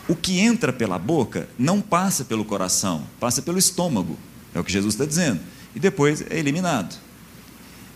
O 0.09 0.17
que 0.17 0.39
entra 0.39 0.73
pela 0.73 0.99
boca 0.99 1.49
não 1.59 1.81
passa 1.81 2.25
pelo 2.25 2.45
coração, 2.45 3.07
passa 3.21 3.43
pelo 3.43 3.59
estômago, 3.59 4.19
é 4.55 4.61
o 4.61 4.65
que 4.65 4.73
Jesus 4.73 4.95
está 4.95 5.05
dizendo, 5.05 5.41
e 5.75 5.81
depois 5.81 6.25
é 6.29 6.39
eliminado. 6.39 6.99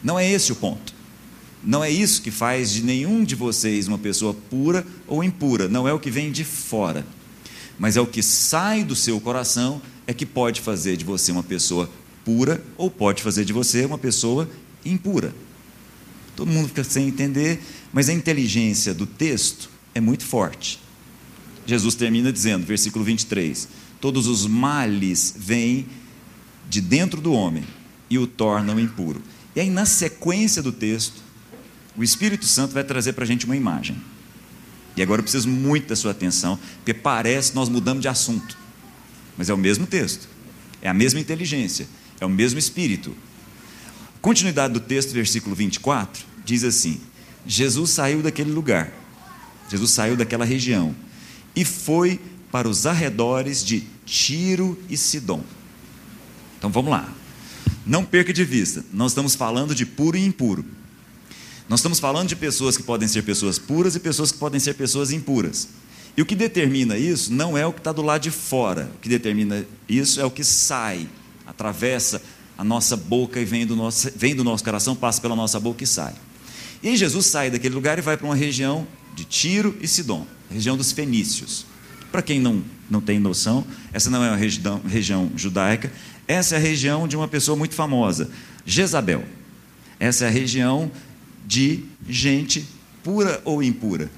Não 0.02 0.18
é 0.18 0.30
esse 0.30 0.52
o 0.52 0.56
ponto. 0.56 0.94
Não 1.64 1.82
é 1.82 1.90
isso 1.90 2.22
que 2.22 2.30
faz 2.30 2.70
de 2.70 2.82
nenhum 2.82 3.24
de 3.24 3.34
vocês 3.34 3.88
uma 3.88 3.98
pessoa 3.98 4.32
pura 4.32 4.86
ou 5.06 5.24
impura, 5.24 5.68
não 5.68 5.88
é 5.88 5.92
o 5.92 5.98
que 5.98 6.10
vem 6.10 6.30
de 6.30 6.44
fora, 6.44 7.04
mas 7.78 7.96
é 7.96 8.00
o 8.00 8.06
que 8.06 8.22
sai 8.22 8.84
do 8.84 8.94
seu 8.94 9.20
coração 9.20 9.82
é 10.06 10.14
que 10.14 10.26
pode 10.26 10.60
fazer 10.60 10.96
de 10.96 11.04
você 11.04 11.32
uma 11.32 11.42
pessoa 11.42 11.90
pura 12.24 12.62
ou 12.76 12.90
pode 12.90 13.22
fazer 13.22 13.44
de 13.44 13.52
você 13.52 13.84
uma 13.84 13.98
pessoa 13.98 14.48
impura. 14.84 15.34
Todo 16.34 16.50
mundo 16.50 16.68
fica 16.68 16.84
sem 16.84 17.08
entender, 17.08 17.62
mas 17.92 18.08
a 18.08 18.12
inteligência 18.12 18.92
do 18.92 19.06
texto 19.06 19.70
é 19.94 20.00
muito 20.00 20.24
forte. 20.24 20.78
Jesus 21.66 21.94
termina 21.94 22.32
dizendo, 22.32 22.66
versículo 22.66 23.04
23: 23.04 23.68
Todos 24.00 24.26
os 24.26 24.46
males 24.46 25.34
vêm 25.36 25.86
de 26.68 26.80
dentro 26.80 27.20
do 27.20 27.32
homem 27.32 27.64
e 28.10 28.18
o 28.18 28.26
tornam 28.26 28.78
impuro. 28.78 29.22
E 29.54 29.60
aí, 29.60 29.70
na 29.70 29.86
sequência 29.86 30.62
do 30.62 30.70
texto, 30.70 31.22
o 31.96 32.04
Espírito 32.04 32.44
Santo 32.44 32.74
vai 32.74 32.84
trazer 32.84 33.14
para 33.14 33.24
a 33.24 33.26
gente 33.26 33.46
uma 33.46 33.56
imagem. 33.56 33.96
E 34.96 35.02
agora 35.02 35.20
eu 35.20 35.24
preciso 35.24 35.48
muito 35.48 35.88
da 35.88 35.96
sua 35.96 36.10
atenção, 36.10 36.58
porque 36.76 36.94
parece 36.94 37.50
que 37.50 37.56
nós 37.56 37.68
mudamos 37.68 38.02
de 38.02 38.08
assunto. 38.08 38.56
Mas 39.36 39.48
é 39.48 39.54
o 39.54 39.58
mesmo 39.58 39.86
texto, 39.86 40.28
é 40.80 40.88
a 40.88 40.94
mesma 40.94 41.20
inteligência, 41.20 41.86
é 42.20 42.26
o 42.26 42.30
mesmo 42.30 42.58
Espírito. 42.58 43.14
Continuidade 44.20 44.74
do 44.74 44.80
texto, 44.80 45.12
versículo 45.12 45.54
24, 45.54 46.24
diz 46.44 46.64
assim: 46.64 47.00
Jesus 47.46 47.90
saiu 47.90 48.22
daquele 48.22 48.50
lugar, 48.50 48.92
Jesus 49.68 49.90
saiu 49.90 50.16
daquela 50.16 50.44
região 50.44 50.94
e 51.54 51.64
foi 51.64 52.20
para 52.50 52.68
os 52.68 52.86
arredores 52.86 53.64
de 53.64 53.84
Tiro 54.04 54.78
e 54.88 54.96
Sidom. 54.96 55.42
Então 56.58 56.70
vamos 56.70 56.90
lá. 56.90 57.12
Não 57.84 58.04
perca 58.04 58.32
de 58.32 58.44
vista, 58.44 58.84
nós 58.92 59.12
estamos 59.12 59.34
falando 59.34 59.74
de 59.74 59.86
puro 59.86 60.16
e 60.16 60.24
impuro. 60.24 60.64
Nós 61.68 61.80
estamos 61.80 61.98
falando 61.98 62.28
de 62.28 62.36
pessoas 62.36 62.76
que 62.76 62.82
podem 62.82 63.08
ser 63.08 63.22
pessoas 63.22 63.58
puras 63.58 63.96
e 63.96 64.00
pessoas 64.00 64.30
que 64.30 64.38
podem 64.38 64.60
ser 64.60 64.74
pessoas 64.74 65.10
impuras. 65.10 65.68
E 66.16 66.22
o 66.22 66.26
que 66.26 66.34
determina 66.34 66.96
isso 66.96 67.32
não 67.32 67.58
é 67.58 67.66
o 67.66 67.72
que 67.72 67.80
está 67.80 67.92
do 67.92 68.02
lado 68.02 68.22
de 68.22 68.30
fora. 68.30 68.90
O 68.96 69.00
que 69.00 69.08
determina 69.08 69.66
isso 69.88 70.20
é 70.20 70.24
o 70.24 70.30
que 70.30 70.42
sai, 70.42 71.06
atravessa 71.46 72.22
a 72.56 72.64
nossa 72.64 72.96
boca 72.96 73.38
e 73.38 73.44
vem 73.44 73.66
do 73.66 73.76
nosso, 73.76 74.10
vem 74.16 74.34
do 74.34 74.42
nosso 74.42 74.64
coração, 74.64 74.96
passa 74.96 75.20
pela 75.20 75.36
nossa 75.36 75.60
boca 75.60 75.84
e 75.84 75.86
sai. 75.86 76.14
E 76.82 76.96
Jesus 76.96 77.26
sai 77.26 77.50
daquele 77.50 77.74
lugar 77.74 77.98
e 77.98 78.02
vai 78.02 78.16
para 78.16 78.26
uma 78.26 78.34
região 78.34 78.86
de 79.14 79.24
Tiro 79.24 79.76
e 79.80 79.86
Sidom, 79.86 80.26
região 80.50 80.76
dos 80.76 80.92
fenícios. 80.92 81.66
Para 82.10 82.22
quem 82.22 82.40
não, 82.40 82.62
não 82.88 83.00
tem 83.00 83.18
noção, 83.18 83.66
essa 83.92 84.08
não 84.08 84.24
é 84.24 84.28
uma 84.30 84.36
região, 84.36 84.80
região 84.86 85.30
judaica, 85.36 85.92
essa 86.26 86.54
é 86.54 86.58
a 86.58 86.60
região 86.60 87.06
de 87.06 87.16
uma 87.16 87.28
pessoa 87.28 87.56
muito 87.56 87.74
famosa, 87.74 88.30
Jezabel. 88.64 89.24
Essa 89.98 90.24
é 90.24 90.28
a 90.28 90.30
região 90.30 90.90
de 91.46 91.84
gente 92.08 92.66
pura 93.02 93.40
ou 93.44 93.62
impura? 93.62 94.10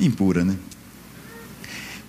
Impura, 0.00 0.44
né? 0.44 0.56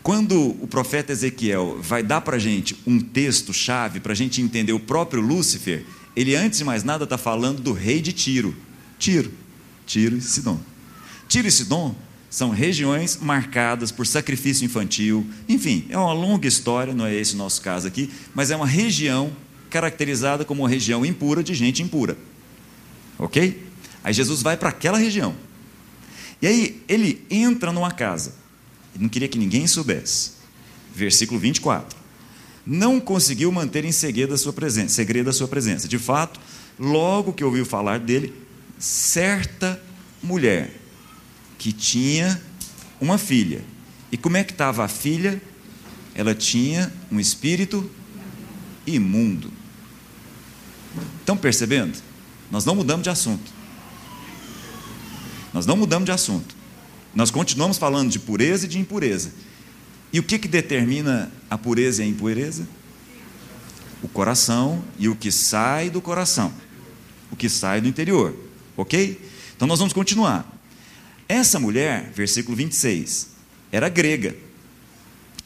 Quando 0.04 0.56
o 0.62 0.68
profeta 0.68 1.12
Ezequiel 1.12 1.80
vai 1.82 2.02
dar 2.02 2.22
para 2.22 2.38
a 2.38 2.40
gente 2.40 2.78
um 2.88 3.00
texto-chave 3.00 4.00
para 4.00 4.14
a 4.14 4.16
gente 4.16 4.42
entender 4.42 4.72
o 4.72 4.80
próprio 4.80 5.22
Lúcifer, 5.22 5.86
ele 6.16 6.36
antes 6.36 6.60
de 6.60 6.66
mais 6.66 6.84
nada 6.84 7.04
está 7.04 7.18
falando 7.18 7.62
do 7.62 7.74
rei 7.74 8.02
de 8.02 8.14
Tiro. 8.14 8.56
Tiro. 8.98 9.32
Tiro 9.86 10.18
e 10.18 10.22
Sidom. 10.22 10.60
Tiro 11.28 11.48
e 11.48 11.52
Sidom 11.52 11.94
são 12.30 12.50
regiões 12.50 13.18
marcadas 13.22 13.92
por 13.92 14.08
sacrifício 14.08 14.66
infantil. 14.66 15.28
Enfim, 15.48 15.86
é 15.90 15.98
uma 15.98 16.14
longa 16.14 16.48
história, 16.48 16.94
não 16.94 17.06
é 17.06 17.14
esse 17.14 17.36
o 17.36 17.38
nosso 17.38 17.62
caso 17.62 17.88
aqui, 17.88 18.10
mas 18.34 18.50
é 18.50 18.56
uma 18.56 18.66
região 18.68 19.32
caracterizada 19.70 20.46
como 20.46 20.64
uma 20.64 20.70
região 20.70 21.06
impura 21.06 21.44
de 21.44 21.54
gente 21.54 21.84
impura. 21.84 22.18
Ok? 23.20 23.64
Aí 24.04 24.14
Jesus 24.14 24.42
vai 24.42 24.56
para 24.56 24.70
aquela 24.70 24.98
região. 24.98 25.36
E 26.42 26.48
aí 26.48 26.84
ele 26.88 27.26
entra 27.30 27.72
numa 27.72 27.92
casa. 27.92 28.34
Ele 28.94 29.04
não 29.04 29.10
queria 29.10 29.28
que 29.28 29.38
ninguém 29.38 29.66
soubesse. 29.68 30.32
Versículo 30.94 31.40
24. 31.40 31.98
Não 32.66 33.00
conseguiu 33.00 33.52
manter 33.52 33.86
em 33.86 33.92
segredo 33.92 34.34
a 34.34 34.38
sua 34.38 34.52
presença, 34.52 34.96
segredo 34.96 35.30
a 35.30 35.34
sua 35.34 35.48
presença. 35.48 35.88
De 35.88 35.98
fato, 35.98 36.40
logo 36.78 37.34
que 37.34 37.44
ouviu 37.44 37.66
falar 37.66 38.00
dele, 38.00 38.34
certa 38.78 39.82
mulher 40.22 40.72
que 41.58 41.72
tinha 41.72 42.42
uma 43.00 43.18
filha. 43.18 43.64
E 44.12 44.18
como 44.18 44.38
é 44.38 44.44
que 44.44 44.52
estava 44.52 44.84
a 44.84 44.88
filha? 44.88 45.42
Ela 46.14 46.36
tinha 46.36 46.92
um 47.12 47.20
espírito 47.20 47.90
imundo. 48.86 49.52
Estão 51.20 51.38
percebendo? 51.38 51.98
Nós 52.50 52.66
não 52.66 52.76
mudamos 52.76 53.04
de 53.04 53.10
assunto. 53.10 53.57
Nós 55.58 55.66
não 55.66 55.76
mudamos 55.76 56.06
de 56.06 56.12
assunto. 56.12 56.56
Nós 57.16 57.32
continuamos 57.32 57.80
falando 57.80 58.12
de 58.12 58.20
pureza 58.20 58.66
e 58.66 58.70
de 58.70 58.78
impureza. 58.78 59.32
E 60.14 60.20
o 60.20 60.24
que, 60.24 60.38
que 60.38 60.48
determina 60.48 61.32
a 61.50 61.58
pureza 61.58 62.04
e 62.04 62.06
a 62.06 62.08
impureza? 62.08 62.68
O 64.04 64.08
coração 64.08 64.84
e 65.00 65.10
o 65.10 65.16
que 65.16 65.32
sai 65.32 65.90
do 65.90 66.00
coração. 66.00 66.54
O 67.32 67.36
que 67.36 67.50
sai 67.50 67.82
do 67.82 67.88
interior. 67.88 68.38
Ok? 68.78 69.20
Então 69.56 69.68
nós 69.68 69.80
vamos 69.80 69.94
continuar. 69.94 70.48
Essa 71.28 71.60
mulher, 71.60 72.12
versículo 72.14 72.56
26, 72.56 73.30
era 73.72 73.90
grega 73.90 74.36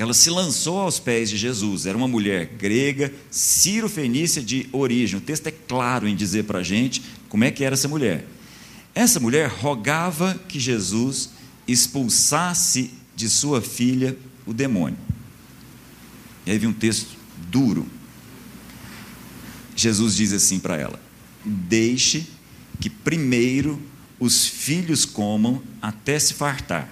ela 0.02 0.16
se 0.16 0.32
lançou 0.32 0.80
aos 0.80 1.00
pés 1.00 1.30
de 1.30 1.38
Jesus. 1.38 1.86
Era 1.86 1.96
uma 1.96 2.08
mulher 2.08 2.48
grega, 2.58 3.14
ciro-fenícia 3.30 4.42
de 4.42 4.68
origem. 4.72 5.20
O 5.20 5.22
texto 5.22 5.46
é 5.46 5.52
claro 5.52 6.08
em 6.08 6.16
dizer 6.16 6.46
para 6.46 6.58
a 6.58 6.64
gente 6.64 7.04
como 7.30 7.44
é 7.44 7.52
que 7.52 7.64
era 7.64 7.76
essa 7.76 7.88
mulher. 7.88 8.26
Essa 8.94 9.20
mulher 9.20 9.50
rogava 9.50 10.40
que 10.48 10.60
Jesus 10.60 11.32
expulsasse 11.68 12.92
de 13.16 13.30
sua 13.30 13.62
filha 13.62 14.18
o 14.46 14.54
demônio. 14.54 14.98
E 16.46 16.52
aí 16.52 16.58
vem 16.58 16.70
um 16.70 16.74
texto 16.74 17.16
duro. 17.50 17.88
Jesus 19.76 20.16
diz 20.16 20.34
assim 20.34 20.60
para 20.60 20.78
ela: 20.78 21.00
Deixe 21.46 22.28
que 22.80 22.90
primeiro 22.90 23.82
os 24.20 24.46
filhos 24.46 25.06
comam 25.06 25.62
até 25.82 26.20
se 26.20 26.34
fartar, 26.34 26.90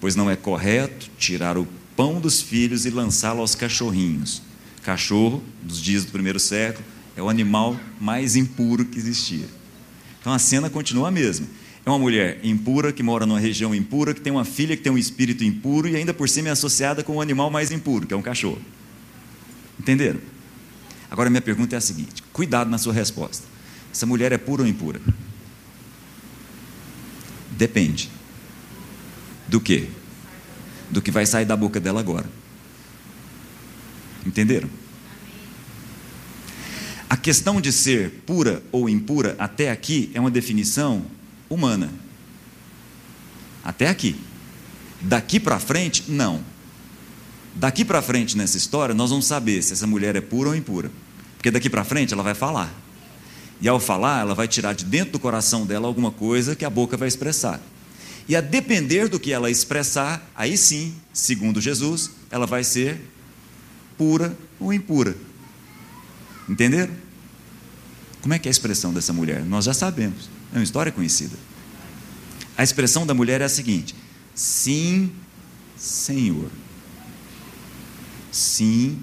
pois 0.00 0.16
não 0.16 0.30
é 0.30 0.36
correto 0.36 1.10
tirar 1.18 1.58
o 1.58 1.66
pão 1.96 2.20
dos 2.20 2.40
filhos 2.40 2.84
e 2.86 2.90
lançá-lo 2.90 3.40
aos 3.40 3.54
cachorrinhos. 3.54 4.42
Cachorro, 4.82 5.42
dos 5.62 5.80
dias 5.80 6.04
do 6.04 6.12
primeiro 6.12 6.38
século, 6.38 6.84
é 7.16 7.22
o 7.22 7.28
animal 7.28 7.78
mais 8.00 8.36
impuro 8.36 8.84
que 8.84 8.98
existia. 8.98 9.55
Então 10.26 10.34
a 10.34 10.40
cena 10.40 10.68
continua 10.68 11.06
a 11.06 11.10
mesma. 11.12 11.46
É 11.84 11.88
uma 11.88 12.00
mulher 12.00 12.40
impura 12.42 12.92
que 12.92 13.00
mora 13.00 13.24
numa 13.24 13.38
região 13.38 13.72
impura, 13.72 14.12
que 14.12 14.20
tem 14.20 14.32
uma 14.32 14.44
filha 14.44 14.76
que 14.76 14.82
tem 14.82 14.90
um 14.90 14.98
espírito 14.98 15.44
impuro 15.44 15.86
e 15.86 15.94
ainda 15.94 16.12
por 16.12 16.28
cima 16.28 16.48
é 16.48 16.50
associada 16.50 17.04
com 17.04 17.12
o 17.12 17.16
um 17.18 17.20
animal 17.20 17.48
mais 17.48 17.70
impuro, 17.70 18.08
que 18.08 18.12
é 18.12 18.16
um 18.16 18.22
cachorro. 18.22 18.60
Entenderam? 19.78 20.18
Agora 21.08 21.30
minha 21.30 21.40
pergunta 21.40 21.76
é 21.76 21.78
a 21.78 21.80
seguinte: 21.80 22.24
cuidado 22.32 22.68
na 22.68 22.76
sua 22.76 22.92
resposta. 22.92 23.46
Essa 23.92 24.04
mulher 24.04 24.32
é 24.32 24.36
pura 24.36 24.62
ou 24.62 24.68
impura? 24.68 25.00
Depende. 27.52 28.10
Do 29.46 29.60
que? 29.60 29.88
Do 30.90 31.00
que 31.00 31.12
vai 31.12 31.24
sair 31.24 31.44
da 31.44 31.56
boca 31.56 31.78
dela 31.78 32.00
agora. 32.00 32.28
Entenderam? 34.26 34.68
A 37.08 37.16
questão 37.16 37.60
de 37.60 37.72
ser 37.72 38.22
pura 38.26 38.62
ou 38.72 38.88
impura 38.88 39.36
até 39.38 39.70
aqui 39.70 40.10
é 40.12 40.20
uma 40.20 40.30
definição 40.30 41.04
humana. 41.48 41.90
Até 43.62 43.88
aqui. 43.88 44.16
Daqui 45.00 45.38
para 45.38 45.58
frente, 45.60 46.04
não. 46.08 46.42
Daqui 47.54 47.84
para 47.84 48.02
frente 48.02 48.36
nessa 48.36 48.56
história, 48.56 48.94
nós 48.94 49.10
vamos 49.10 49.26
saber 49.26 49.62
se 49.62 49.72
essa 49.72 49.86
mulher 49.86 50.16
é 50.16 50.20
pura 50.20 50.50
ou 50.50 50.56
impura. 50.56 50.90
Porque 51.36 51.50
daqui 51.50 51.70
para 51.70 51.84
frente 51.84 52.12
ela 52.12 52.22
vai 52.22 52.34
falar. 52.34 52.74
E 53.60 53.68
ao 53.68 53.80
falar, 53.80 54.20
ela 54.20 54.34
vai 54.34 54.48
tirar 54.48 54.74
de 54.74 54.84
dentro 54.84 55.12
do 55.12 55.18
coração 55.18 55.64
dela 55.64 55.86
alguma 55.86 56.10
coisa 56.10 56.56
que 56.56 56.64
a 56.64 56.70
boca 56.70 56.96
vai 56.96 57.08
expressar. 57.08 57.60
E 58.28 58.34
a 58.34 58.40
depender 58.40 59.08
do 59.08 59.20
que 59.20 59.32
ela 59.32 59.50
expressar, 59.50 60.28
aí 60.34 60.58
sim, 60.58 60.94
segundo 61.12 61.60
Jesus, 61.60 62.10
ela 62.30 62.46
vai 62.46 62.64
ser 62.64 63.00
pura 63.96 64.36
ou 64.58 64.72
impura. 64.72 65.16
Entenderam? 66.48 66.94
Como 68.20 68.34
é 68.34 68.38
que 68.38 68.48
é 68.48 68.50
a 68.50 68.52
expressão 68.52 68.92
dessa 68.92 69.12
mulher? 69.12 69.44
Nós 69.44 69.64
já 69.64 69.74
sabemos, 69.74 70.28
é 70.52 70.58
uma 70.58 70.64
história 70.64 70.90
conhecida. 70.90 71.36
A 72.56 72.62
expressão 72.62 73.06
da 73.06 73.14
mulher 73.14 73.40
é 73.40 73.44
a 73.44 73.48
seguinte: 73.48 73.94
Sim, 74.34 75.12
Senhor. 75.76 76.50
Sim, 78.32 78.98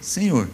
Senhor. 0.00 0.48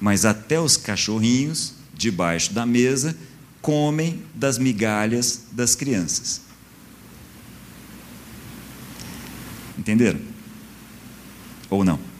Mas 0.00 0.24
até 0.24 0.58
os 0.58 0.76
cachorrinhos 0.76 1.74
debaixo 1.94 2.52
da 2.52 2.66
mesa 2.66 3.16
comem 3.60 4.22
das 4.34 4.58
migalhas 4.58 5.44
das 5.52 5.74
crianças. 5.74 6.40
Entenderam? 9.78 10.20
Ou 11.70 11.84
não? 11.84 12.11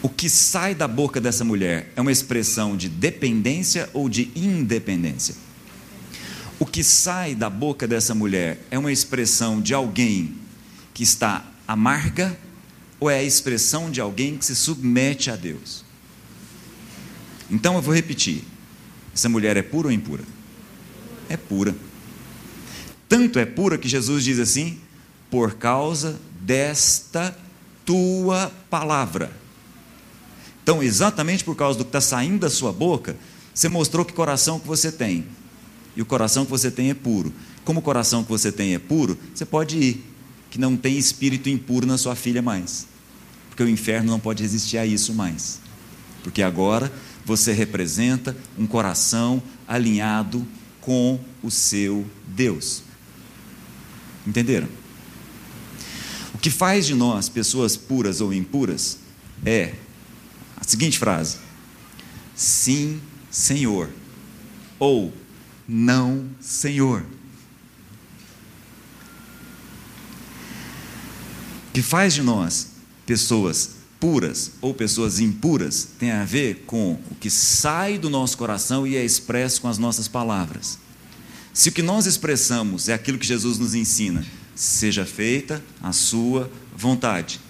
O 0.00 0.08
que 0.08 0.28
sai 0.28 0.74
da 0.74 0.86
boca 0.86 1.20
dessa 1.20 1.44
mulher 1.44 1.92
é 1.96 2.00
uma 2.00 2.12
expressão 2.12 2.76
de 2.76 2.88
dependência 2.88 3.90
ou 3.92 4.08
de 4.08 4.30
independência? 4.34 5.34
O 6.58 6.66
que 6.66 6.84
sai 6.84 7.34
da 7.34 7.50
boca 7.50 7.86
dessa 7.86 8.14
mulher 8.14 8.60
é 8.70 8.78
uma 8.78 8.92
expressão 8.92 9.60
de 9.60 9.74
alguém 9.74 10.34
que 10.94 11.02
está 11.02 11.44
amarga 11.66 12.38
ou 13.00 13.10
é 13.10 13.18
a 13.18 13.22
expressão 13.22 13.90
de 13.90 14.00
alguém 14.00 14.36
que 14.36 14.44
se 14.44 14.54
submete 14.54 15.30
a 15.30 15.36
Deus? 15.36 15.84
Então 17.50 17.74
eu 17.74 17.82
vou 17.82 17.94
repetir: 17.94 18.44
essa 19.12 19.28
mulher 19.28 19.56
é 19.56 19.62
pura 19.62 19.88
ou 19.88 19.92
impura? 19.92 20.22
É 21.28 21.36
pura. 21.36 21.74
Tanto 23.08 23.38
é 23.38 23.46
pura 23.46 23.78
que 23.78 23.88
Jesus 23.88 24.22
diz 24.22 24.38
assim: 24.38 24.78
por 25.28 25.54
causa 25.54 26.20
desta 26.40 27.36
tua 27.84 28.52
palavra. 28.70 29.47
Então, 30.68 30.82
exatamente 30.82 31.44
por 31.44 31.56
causa 31.56 31.78
do 31.78 31.84
que 31.86 31.88
está 31.88 32.00
saindo 32.02 32.40
da 32.40 32.50
sua 32.50 32.70
boca, 32.74 33.16
você 33.54 33.70
mostrou 33.70 34.04
que 34.04 34.12
coração 34.12 34.60
que 34.60 34.66
você 34.66 34.92
tem. 34.92 35.24
E 35.96 36.02
o 36.02 36.04
coração 36.04 36.44
que 36.44 36.50
você 36.50 36.70
tem 36.70 36.90
é 36.90 36.94
puro. 36.94 37.32
Como 37.64 37.80
o 37.80 37.82
coração 37.82 38.22
que 38.22 38.28
você 38.28 38.52
tem 38.52 38.74
é 38.74 38.78
puro, 38.78 39.16
você 39.34 39.46
pode 39.46 39.78
ir, 39.78 40.04
que 40.50 40.58
não 40.60 40.76
tem 40.76 40.98
espírito 40.98 41.48
impuro 41.48 41.86
na 41.86 41.96
sua 41.96 42.14
filha 42.14 42.42
mais. 42.42 42.86
Porque 43.48 43.62
o 43.62 43.68
inferno 43.68 44.10
não 44.10 44.20
pode 44.20 44.42
resistir 44.42 44.76
a 44.76 44.84
isso 44.84 45.14
mais. 45.14 45.58
Porque 46.22 46.42
agora 46.42 46.92
você 47.24 47.54
representa 47.54 48.36
um 48.58 48.66
coração 48.66 49.42
alinhado 49.66 50.46
com 50.82 51.18
o 51.42 51.50
seu 51.50 52.04
Deus. 52.26 52.82
Entenderam? 54.26 54.68
O 56.34 56.36
que 56.36 56.50
faz 56.50 56.84
de 56.84 56.94
nós 56.94 57.30
pessoas 57.30 57.74
puras 57.74 58.20
ou 58.20 58.34
impuras 58.34 58.98
é 59.46 59.76
seguinte 60.68 60.98
frase: 60.98 61.36
Sim, 62.36 63.00
Senhor, 63.30 63.88
ou 64.78 65.12
Não, 65.66 66.28
Senhor. 66.40 67.04
Que 71.72 71.82
faz 71.82 72.14
de 72.14 72.22
nós 72.22 72.68
pessoas 73.06 73.70
puras 74.00 74.52
ou 74.60 74.72
pessoas 74.72 75.18
impuras 75.18 75.88
tem 75.98 76.10
a 76.10 76.24
ver 76.24 76.64
com 76.66 76.92
o 77.10 77.14
que 77.16 77.30
sai 77.30 77.98
do 77.98 78.08
nosso 78.08 78.36
coração 78.38 78.86
e 78.86 78.96
é 78.96 79.04
expresso 79.04 79.60
com 79.60 79.68
as 79.68 79.78
nossas 79.78 80.08
palavras. 80.08 80.78
Se 81.52 81.68
o 81.68 81.72
que 81.72 81.82
nós 81.82 82.06
expressamos 82.06 82.88
é 82.88 82.94
aquilo 82.94 83.18
que 83.18 83.26
Jesus 83.26 83.58
nos 83.58 83.74
ensina, 83.74 84.24
seja 84.54 85.04
feita 85.04 85.62
a 85.82 85.92
sua 85.92 86.50
vontade, 86.76 87.40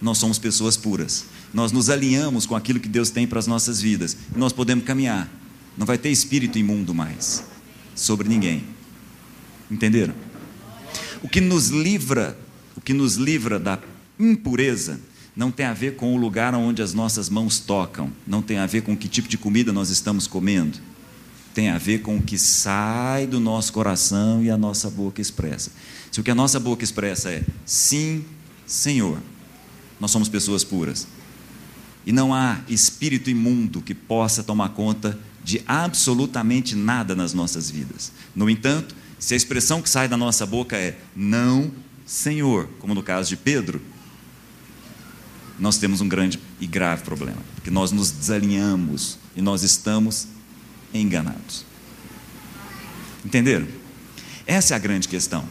nós 0.00 0.18
somos 0.18 0.38
pessoas 0.38 0.76
puras. 0.76 1.24
Nós 1.52 1.72
nos 1.72 1.90
alinhamos 1.90 2.46
com 2.46 2.54
aquilo 2.54 2.80
que 2.80 2.88
Deus 2.88 3.10
tem 3.10 3.26
para 3.26 3.38
as 3.38 3.46
nossas 3.46 3.80
vidas. 3.80 4.16
E 4.34 4.38
nós 4.38 4.52
podemos 4.52 4.84
caminhar. 4.84 5.28
Não 5.76 5.86
vai 5.86 5.98
ter 5.98 6.10
espírito 6.10 6.58
imundo 6.58 6.94
mais 6.94 7.44
sobre 7.94 8.28
ninguém. 8.28 8.64
Entenderam? 9.70 10.14
O 11.22 11.28
que 11.28 11.40
nos 11.40 11.68
livra, 11.68 12.38
o 12.76 12.80
que 12.80 12.92
nos 12.92 13.16
livra 13.16 13.58
da 13.58 13.78
impureza 14.18 15.00
não 15.34 15.50
tem 15.50 15.66
a 15.66 15.72
ver 15.72 15.96
com 15.96 16.14
o 16.14 16.16
lugar 16.16 16.54
onde 16.54 16.82
as 16.82 16.92
nossas 16.92 17.28
mãos 17.28 17.58
tocam, 17.58 18.12
não 18.26 18.42
tem 18.42 18.58
a 18.58 18.66
ver 18.66 18.82
com 18.82 18.96
que 18.96 19.08
tipo 19.08 19.28
de 19.28 19.38
comida 19.38 19.72
nós 19.72 19.90
estamos 19.90 20.26
comendo, 20.26 20.78
tem 21.54 21.68
a 21.70 21.78
ver 21.78 22.00
com 22.00 22.16
o 22.16 22.22
que 22.22 22.38
sai 22.38 23.26
do 23.26 23.40
nosso 23.40 23.72
coração 23.72 24.42
e 24.42 24.50
a 24.50 24.56
nossa 24.56 24.90
boca 24.90 25.20
expressa. 25.20 25.70
Se 26.10 26.20
o 26.20 26.24
que 26.24 26.30
a 26.30 26.34
nossa 26.34 26.58
boca 26.58 26.84
expressa 26.84 27.30
é 27.30 27.42
sim, 27.64 28.24
Senhor, 28.66 29.18
nós 29.98 30.10
somos 30.10 30.28
pessoas 30.28 30.64
puras. 30.64 31.06
E 32.06 32.12
não 32.12 32.34
há 32.34 32.60
espírito 32.68 33.30
imundo 33.30 33.82
que 33.82 33.94
possa 33.94 34.42
tomar 34.42 34.70
conta 34.70 35.18
de 35.44 35.62
absolutamente 35.66 36.74
nada 36.74 37.14
nas 37.14 37.32
nossas 37.34 37.70
vidas. 37.70 38.12
No 38.34 38.48
entanto, 38.48 38.94
se 39.18 39.34
a 39.34 39.36
expressão 39.36 39.82
que 39.82 39.88
sai 39.88 40.08
da 40.08 40.16
nossa 40.16 40.46
boca 40.46 40.76
é 40.76 40.98
não, 41.14 41.70
Senhor, 42.06 42.68
como 42.78 42.94
no 42.94 43.02
caso 43.02 43.28
de 43.28 43.36
Pedro, 43.36 43.80
nós 45.58 45.76
temos 45.76 46.00
um 46.00 46.08
grande 46.08 46.40
e 46.58 46.66
grave 46.66 47.02
problema, 47.04 47.38
porque 47.54 47.70
nós 47.70 47.92
nos 47.92 48.10
desalinhamos 48.10 49.18
e 49.36 49.42
nós 49.42 49.62
estamos 49.62 50.26
enganados. 50.92 51.64
Entenderam? 53.24 53.68
Essa 54.46 54.74
é 54.74 54.76
a 54.76 54.78
grande 54.80 55.06
questão. 55.06 55.44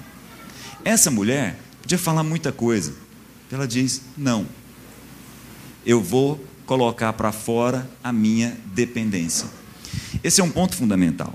Essa 0.83 1.11
mulher 1.11 1.59
podia 1.81 1.97
falar 1.97 2.23
muita 2.23 2.51
coisa. 2.51 2.93
Ela 3.51 3.67
diz: 3.67 4.01
não, 4.17 4.47
eu 5.89 5.99
vou 5.99 6.39
colocar 6.67 7.13
para 7.13 7.31
fora 7.31 7.89
a 8.03 8.13
minha 8.13 8.55
dependência. 8.75 9.47
Esse 10.23 10.39
é 10.39 10.43
um 10.43 10.51
ponto 10.51 10.75
fundamental. 10.75 11.33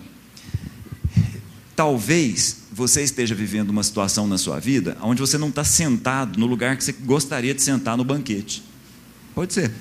Talvez 1.74 2.58
você 2.72 3.02
esteja 3.02 3.34
vivendo 3.34 3.70
uma 3.70 3.82
situação 3.82 4.28
na 4.28 4.38
sua 4.38 4.60
vida 4.60 4.96
onde 5.02 5.20
você 5.20 5.36
não 5.36 5.48
está 5.48 5.64
sentado 5.64 6.38
no 6.38 6.46
lugar 6.46 6.76
que 6.76 6.84
você 6.84 6.92
gostaria 6.92 7.52
de 7.52 7.60
sentar 7.60 7.96
no 7.96 8.04
banquete. 8.04 8.62
Pode 9.34 9.52
ser. 9.52 9.72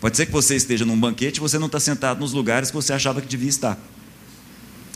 Pode 0.00 0.16
ser 0.16 0.26
que 0.26 0.32
você 0.32 0.54
esteja 0.54 0.84
num 0.84 0.98
banquete 0.98 1.38
e 1.38 1.40
você 1.40 1.58
não 1.58 1.66
está 1.66 1.80
sentado 1.80 2.20
nos 2.20 2.32
lugares 2.32 2.70
que 2.70 2.76
você 2.76 2.92
achava 2.92 3.20
que 3.20 3.26
devia 3.26 3.48
estar. 3.48 3.76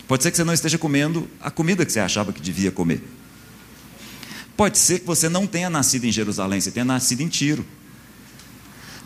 Pode 0.07 0.23
ser 0.23 0.31
que 0.31 0.37
você 0.37 0.45
não 0.45 0.55
esteja 0.55 0.79
comendo 0.79 1.29
a 1.41 1.51
comida 1.51 1.85
que 1.85 1.91
você 1.91 1.99
achava 1.99 2.33
que 2.33 2.41
devia 2.41 2.71
comer. 2.71 3.03
Pode 4.57 4.79
ser 4.79 5.01
que 5.01 5.07
você 5.07 5.29
não 5.29 5.49
tenha 5.49 5.69
nascido 5.69 6.05
em 6.05 6.13
Jerusalém, 6.13 6.61
você 6.61 6.71
tenha 6.71 6.85
nascido 6.85 7.23
em 7.23 7.29
Tiro. 7.29 7.67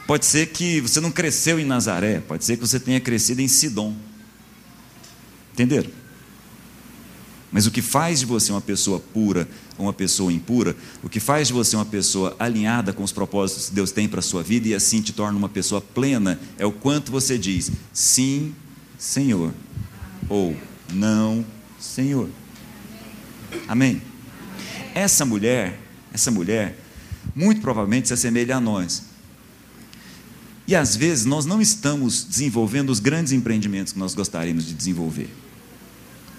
Pode 0.07 0.25
ser 0.25 0.47
que 0.47 0.81
você 0.81 1.01
não 1.01 1.11
cresceu 1.11 1.59
em 1.59 1.65
Nazaré, 1.65 2.21
pode 2.21 2.45
ser 2.45 2.57
que 2.57 2.61
você 2.61 2.79
tenha 2.79 3.01
crescido 3.01 3.41
em 3.41 3.49
Sidom. 3.49 3.95
Entenderam? 5.53 5.91
Mas 7.51 7.67
o 7.67 7.71
que 7.71 7.81
faz 7.81 8.21
de 8.21 8.27
você 8.27 8.53
uma 8.53 8.61
pessoa 8.61 9.01
pura 9.01 9.49
ou 9.79 9.87
uma 9.87 9.93
pessoa 9.93 10.33
impura, 10.33 10.77
o 11.03 11.09
que 11.09 11.19
faz 11.19 11.49
de 11.49 11.55
você 11.55 11.75
uma 11.75 11.85
pessoa 11.85 12.37
alinhada 12.39 12.93
com 12.93 13.03
os 13.03 13.13
propósitos 13.13 13.69
que 13.69 13.75
Deus 13.75 13.91
tem 13.91 14.09
para 14.09 14.21
a 14.21 14.23
sua 14.23 14.43
vida 14.43 14.69
e 14.69 14.75
assim 14.75 15.01
te 15.01 15.13
torna 15.13 15.39
uma 15.39 15.49
pessoa 15.49 15.81
plena, 15.81 16.39
é 16.59 16.67
o 16.67 16.73
quanto 16.73 17.11
você 17.11 17.39
diz 17.39 17.71
sim, 17.93 18.55
Senhor, 18.99 19.53
ou 20.29 20.57
não, 20.93 21.45
Senhor. 21.81 22.29
Amém? 23.67 24.03
essa 24.97 25.27
mulher, 25.27 25.79
essa 26.11 26.31
mulher, 26.31 26.75
muito 27.35 27.61
provavelmente 27.61 28.09
se 28.09 28.15
assemelha 28.15 28.57
a 28.57 28.61
nós. 28.61 29.03
E 30.67 30.75
às 30.75 30.97
vezes 30.97 31.25
nós 31.25 31.47
não 31.47 31.61
estamos 31.61 32.25
desenvolvendo 32.25 32.91
os 32.91 32.99
grandes 32.99 33.33
empreendimentos 33.33 33.93
que 33.93 33.99
nós 33.99 34.15
gostaríamos 34.15 34.67
de 34.67 34.75
desenvolver. 34.75 35.29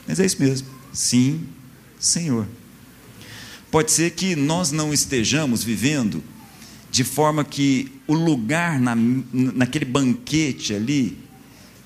Mas 0.08 0.20
é 0.20 0.26
isso 0.26 0.42
mesmo. 0.42 0.68
Sim, 0.92 1.42
Senhor. 2.00 2.48
Pode 3.72 3.92
ser 3.92 4.12
que 4.12 4.36
nós 4.36 4.72
não 4.72 4.94
estejamos 4.94 5.64
vivendo 5.64 6.24
de 6.90 7.04
forma 7.04 7.44
que 7.44 7.92
o 8.08 8.14
lugar 8.14 8.80
na, 8.80 8.96
naquele 8.96 9.86
banquete 9.86 10.74
ali 10.74 11.18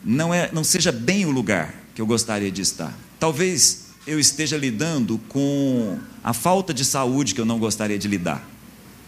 não, 0.04 0.34
é, 0.34 0.50
não 0.52 0.64
seja 0.64 0.92
bem 0.92 1.26
o 1.26 1.32
lugar 1.32 1.76
que 1.94 2.02
eu 2.02 2.06
gostaria 2.06 2.52
de 2.52 2.62
estar. 2.62 2.98
Talvez 3.20 3.86
eu 4.06 4.20
esteja 4.20 4.58
lidando 4.58 5.20
com 5.28 5.98
a 6.24 6.34
falta 6.34 6.74
de 6.74 6.86
saúde 6.86 7.36
que 7.36 7.42
eu 7.42 7.46
não 7.46 7.60
gostaria 7.60 7.98
de 7.98 8.08
lidar. 8.08 8.48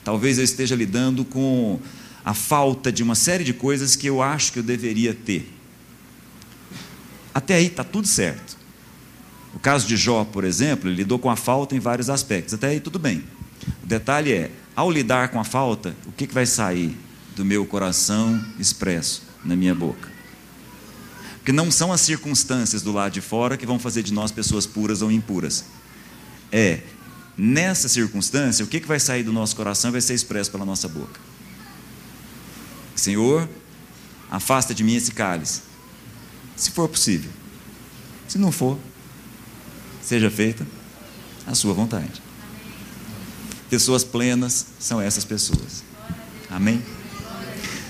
Talvez 0.04 0.38
eu 0.38 0.44
esteja 0.44 0.76
lidando 0.76 1.24
com 1.24 1.80
a 2.24 2.34
falta 2.34 2.92
de 2.92 3.04
uma 3.04 3.16
série 3.16 3.44
de 3.44 3.54
coisas 3.54 3.96
que 3.96 4.08
eu 4.08 4.22
acho 4.22 4.54
que 4.54 4.60
eu 4.60 4.64
deveria 4.64 5.14
ter. 5.14 5.52
Até 7.34 7.56
aí 7.56 7.68
está 7.68 7.84
tudo 7.84 8.08
certo. 8.08 8.58
O 9.54 9.60
caso 9.60 9.88
de 9.88 9.98
Jó, 9.98 10.24
por 10.24 10.44
exemplo, 10.44 10.90
ele 10.90 10.98
lidou 10.98 11.20
com 11.20 11.30
a 11.30 11.36
falta 11.36 11.76
em 11.76 11.80
vários 11.80 12.10
aspectos. 12.10 12.54
Até 12.54 12.68
aí 12.68 12.80
tudo 12.80 12.98
bem. 12.98 13.24
O 13.84 13.88
detalhe 13.88 14.32
é, 14.32 14.52
ao 14.76 14.90
lidar 14.90 15.30
com 15.30 15.40
a 15.40 15.44
falta, 15.44 15.96
o 16.06 16.12
que, 16.12 16.28
que 16.28 16.34
vai 16.34 16.46
sair 16.46 16.98
do 17.36 17.44
meu 17.44 17.66
coração 17.66 18.44
expresso 18.60 19.24
na 19.44 19.56
minha 19.56 19.76
boca? 19.76 20.12
Porque 21.38 21.52
não 21.52 21.70
são 21.70 21.92
as 21.92 22.02
circunstâncias 22.02 22.82
do 22.82 22.92
lado 22.92 23.12
de 23.12 23.22
fora 23.22 23.58
que 23.58 23.66
vão 23.66 23.78
fazer 23.78 24.02
de 24.02 24.14
nós 24.14 24.32
pessoas 24.32 24.66
puras 24.66 25.02
ou 25.02 25.12
impuras. 25.12 25.66
É, 26.52 26.82
nessa 27.38 27.90
circunstância, 27.90 28.64
o 28.64 28.68
que, 28.68 28.80
que 28.80 28.88
vai 28.88 29.00
sair 29.00 29.24
do 29.24 29.34
nosso 29.34 29.56
coração 29.56 29.92
vai 29.92 30.00
ser 30.00 30.14
expresso 30.14 30.50
pela 30.52 30.66
nossa 30.66 30.88
boca. 30.88 31.20
Senhor, 33.04 33.50
afasta 34.32 34.74
de 34.74 34.82
mim 34.82 34.96
esse 34.96 35.12
cálice, 35.12 35.62
se 36.56 36.72
for 36.72 36.88
possível. 36.88 37.30
Se 38.30 38.38
não 38.38 38.50
for, 38.50 38.80
seja 40.02 40.32
feita 40.32 40.66
a 41.46 41.54
sua 41.54 41.74
vontade. 41.74 42.22
Pessoas 43.70 44.06
plenas 44.06 44.68
são 44.80 45.02
essas 45.02 45.26
pessoas. 45.26 45.84
Amém? 46.50 46.82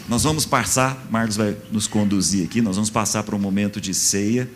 Nós 0.09 0.23
vamos 0.23 0.47
passar, 0.47 1.05
Marcos 1.11 1.35
vai 1.35 1.55
nos 1.71 1.85
conduzir 1.85 2.43
aqui, 2.43 2.59
nós 2.59 2.75
vamos 2.75 2.89
passar 2.89 3.21
para 3.21 3.35
um 3.35 3.39
momento 3.39 3.79
de 3.79 3.93
ceia. 3.93 4.49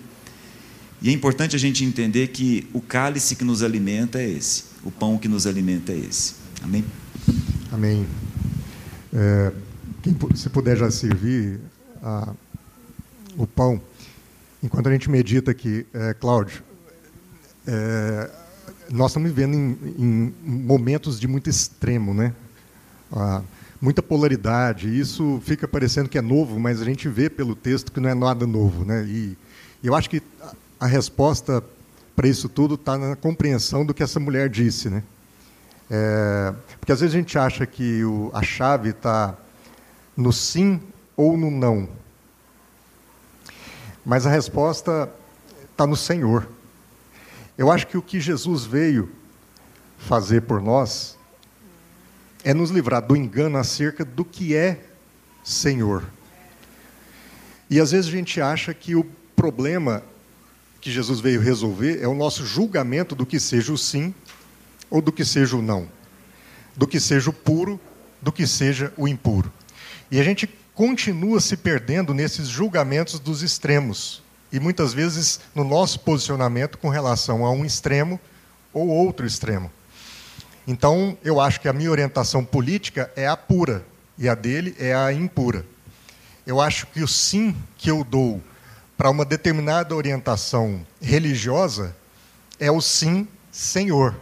E 1.04 1.10
é 1.10 1.12
importante 1.12 1.56
a 1.56 1.60
gente 1.60 1.86
entender 1.86 2.30
que 2.30 2.68
o 2.74 2.82
cálice 2.82 3.36
que 3.36 3.44
nos 3.44 3.62
alimenta 3.62 4.20
é 4.20 4.28
esse, 4.28 4.64
o 4.84 4.90
pão 4.90 5.20
que 5.20 5.28
nos 5.28 5.46
alimenta 5.46 5.92
é 5.92 6.00
esse. 6.00 6.34
Amém? 6.64 6.84
Amém. 7.72 8.08
É, 9.14 9.52
quem, 10.16 10.36
se 10.36 10.50
puder 10.50 10.78
já 10.78 10.90
servir 10.90 11.60
a, 12.02 12.34
o 13.38 13.46
pão, 13.46 13.82
enquanto 14.64 14.88
a 14.88 14.92
gente 14.92 15.10
medita 15.10 15.52
aqui, 15.52 15.86
é, 15.94 16.14
Cláudio, 16.14 16.64
é, 17.66 18.30
nós 18.90 19.12
estamos 19.12 19.30
vivendo 19.30 19.54
em, 19.54 19.78
em, 19.98 20.34
momentos 20.44 21.20
de 21.20 21.28
muito 21.28 21.50
extremo, 21.50 22.14
né? 22.14 22.34
Muita 23.82 24.02
polaridade. 24.02 24.88
Isso 24.98 25.42
fica 25.44 25.68
parecendo 25.68 26.08
que 26.08 26.18
é 26.18 26.22
novo, 26.22 26.60
mas 26.60 26.82
a 26.82 26.86
gente 26.86 27.10
vê 27.10 27.30
pelo 27.30 27.56
texto 27.56 27.92
que 27.92 28.00
não 28.00 28.10
é 28.10 28.14
nada 28.14 28.48
novo, 28.48 28.86
né? 28.86 29.04
E 29.06 29.38
eu 29.84 29.94
acho 29.94 30.10
que 30.10 30.22
a 30.80 30.88
resposta 30.88 31.64
para 32.16 32.28
isso 32.28 32.50
tudo 32.50 32.76
está 32.76 32.98
na 32.98 33.16
compreensão 33.16 33.86
do 33.86 33.94
que 33.94 34.02
essa 34.02 34.20
mulher 34.20 34.50
disse, 34.50 34.90
né? 34.90 35.04
É, 35.92 36.54
porque 36.80 36.92
às 36.92 37.02
vezes 37.02 37.14
a 37.14 37.18
gente 37.18 37.38
acha 37.38 37.66
que 37.66 38.04
o, 38.04 38.32
a 38.34 38.42
chave 38.42 38.90
está 38.90 39.38
no 40.18 40.34
sim 40.34 40.82
ou 41.16 41.38
no 41.38 41.52
não. 41.52 41.88
Mas 44.04 44.26
a 44.26 44.32
resposta 44.32 45.10
está 45.72 45.86
no 45.86 45.96
Senhor. 45.96 46.50
Eu 47.56 47.72
acho 47.72 47.86
que 47.86 47.98
o 47.98 48.02
que 48.02 48.20
Jesus 48.20 48.66
veio 48.66 49.12
fazer 49.98 50.42
por 50.42 50.62
nós 50.62 51.18
é 52.44 52.54
nos 52.54 52.72
livrar 52.72 53.02
do 53.02 53.16
engano 53.16 53.58
acerca 53.58 54.04
do 54.04 54.26
que 54.26 54.56
é 54.56 54.84
Senhor. 55.44 56.04
E 57.70 57.80
às 57.80 57.92
vezes 57.92 58.08
a 58.08 58.12
gente 58.12 58.42
acha 58.42 58.74
que 58.74 58.96
o 58.96 59.04
problema 59.36 60.04
que 60.80 60.92
Jesus 60.92 61.20
veio 61.20 61.42
resolver 61.42 62.02
é 62.02 62.08
o 62.08 62.14
nosso 62.14 62.46
julgamento 62.46 63.14
do 63.14 63.26
que 63.26 63.40
seja 63.40 63.74
o 63.74 63.78
sim 63.78 64.16
ou 64.90 65.02
do 65.02 65.12
que 65.12 65.26
seja 65.26 65.58
o 65.58 65.62
não, 65.62 65.90
do 66.76 66.88
que 66.88 67.00
seja 67.00 67.30
o 67.30 67.34
puro, 67.34 67.80
do 68.22 68.32
que 68.32 68.48
seja 68.48 68.94
o 68.96 69.08
impuro. 69.08 69.52
E 70.10 70.20
a 70.20 70.24
gente 70.24 70.48
continua 70.74 71.40
se 71.40 71.58
perdendo 71.58 72.14
nesses 72.14 72.48
julgamentos 72.48 73.20
dos 73.20 73.42
extremos. 73.42 74.22
E 74.52 74.60
muitas 74.60 74.94
vezes 74.94 75.40
no 75.54 75.64
nosso 75.64 76.00
posicionamento 76.00 76.78
com 76.78 76.90
relação 76.90 77.46
a 77.46 77.52
um 77.52 77.66
extremo 77.66 78.20
ou 78.74 78.88
outro 78.88 79.26
extremo. 79.26 79.72
Então, 80.68 81.18
eu 81.24 81.40
acho 81.40 81.62
que 81.62 81.68
a 81.68 81.74
minha 81.74 81.90
orientação 81.90 82.44
política 82.44 83.12
é 83.16 83.28
a 83.28 83.38
pura 83.38 83.86
e 84.18 84.28
a 84.28 84.36
dele 84.36 84.76
é 84.78 84.94
a 84.94 85.12
impura. 85.14 85.66
Eu 86.46 86.62
acho 86.62 86.88
que 86.88 87.02
o 87.02 87.08
sim 87.08 87.56
que 87.78 87.90
eu 87.90 88.04
dou 88.04 88.42
para 88.98 89.10
uma 89.10 89.26
determinada 89.26 89.96
orientação 89.96 90.86
religiosa 91.02 91.96
é 92.60 92.72
o 92.72 92.82
sim, 92.82 93.28
Senhor. 93.52 94.16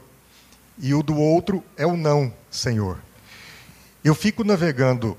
E 0.78 0.93
o 0.93 1.02
do 1.02 1.17
outro 1.17 1.63
é 1.78 1.86
o 1.86 1.95
não, 1.95 2.34
Senhor. 2.52 3.00
Eu 4.04 4.13
fico 4.13 4.43
navegando 4.43 5.17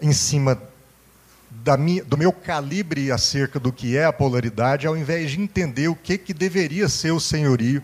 em 0.00 0.12
cima 0.12 0.60
minha, 1.78 2.04
do 2.04 2.16
meu 2.16 2.32
calibre 2.32 3.10
acerca 3.10 3.58
do 3.58 3.72
que 3.72 3.96
é 3.96 4.04
a 4.04 4.12
polaridade, 4.12 4.86
ao 4.86 4.96
invés 4.96 5.32
de 5.32 5.40
entender 5.40 5.88
o 5.88 5.94
que, 5.94 6.16
que 6.16 6.32
deveria 6.32 6.88
ser 6.88 7.12
o 7.12 7.20
senhorio 7.20 7.82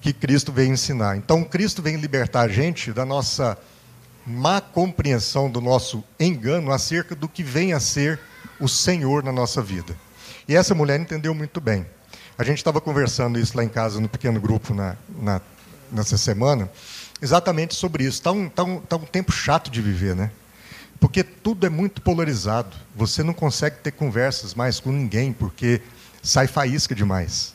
que 0.00 0.12
Cristo 0.12 0.52
veio 0.52 0.72
ensinar. 0.72 1.16
Então, 1.16 1.44
Cristo 1.44 1.82
vem 1.82 1.96
libertar 1.96 2.42
a 2.42 2.48
gente 2.48 2.92
da 2.92 3.04
nossa 3.04 3.58
má 4.26 4.60
compreensão, 4.60 5.50
do 5.50 5.60
nosso 5.60 6.04
engano 6.18 6.72
acerca 6.72 7.14
do 7.14 7.28
que 7.28 7.42
vem 7.42 7.72
a 7.72 7.80
ser 7.80 8.18
o 8.58 8.68
Senhor 8.68 9.22
na 9.22 9.32
nossa 9.32 9.60
vida. 9.60 9.96
E 10.46 10.54
essa 10.54 10.74
mulher 10.74 11.00
entendeu 11.00 11.34
muito 11.34 11.60
bem. 11.60 11.86
A 12.38 12.44
gente 12.44 12.58
estava 12.58 12.80
conversando 12.80 13.38
isso 13.38 13.56
lá 13.56 13.64
em 13.64 13.68
casa, 13.68 14.00
no 14.00 14.08
pequeno 14.08 14.40
grupo, 14.40 14.72
na, 14.74 14.96
na 15.20 15.40
nessa 15.90 16.16
semana, 16.16 16.70
exatamente 17.20 17.74
sobre 17.74 18.04
isso. 18.04 18.18
Está 18.18 18.32
um, 18.32 18.48
tá 18.48 18.64
um, 18.64 18.80
tá 18.80 18.96
um 18.96 19.04
tempo 19.04 19.32
chato 19.32 19.70
de 19.70 19.80
viver, 19.80 20.14
né? 20.14 20.30
Porque 21.00 21.24
tudo 21.24 21.66
é 21.66 21.70
muito 21.70 22.02
polarizado. 22.02 22.76
Você 22.94 23.22
não 23.22 23.32
consegue 23.32 23.78
ter 23.78 23.90
conversas 23.90 24.54
mais 24.54 24.78
com 24.78 24.92
ninguém, 24.92 25.32
porque 25.32 25.80
sai 26.22 26.46
faísca 26.46 26.94
demais. 26.94 27.54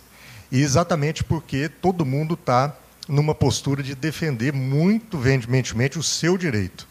E 0.52 0.62
exatamente 0.62 1.24
porque 1.24 1.70
todo 1.70 2.06
mundo 2.06 2.34
está 2.34 2.76
numa 3.08 3.36
postura 3.36 3.84
de 3.84 3.94
defender 3.94 4.52
muito 4.52 5.18
veementemente 5.18 6.00
o 6.00 6.04
seu 6.04 6.38
direito. 6.38 6.88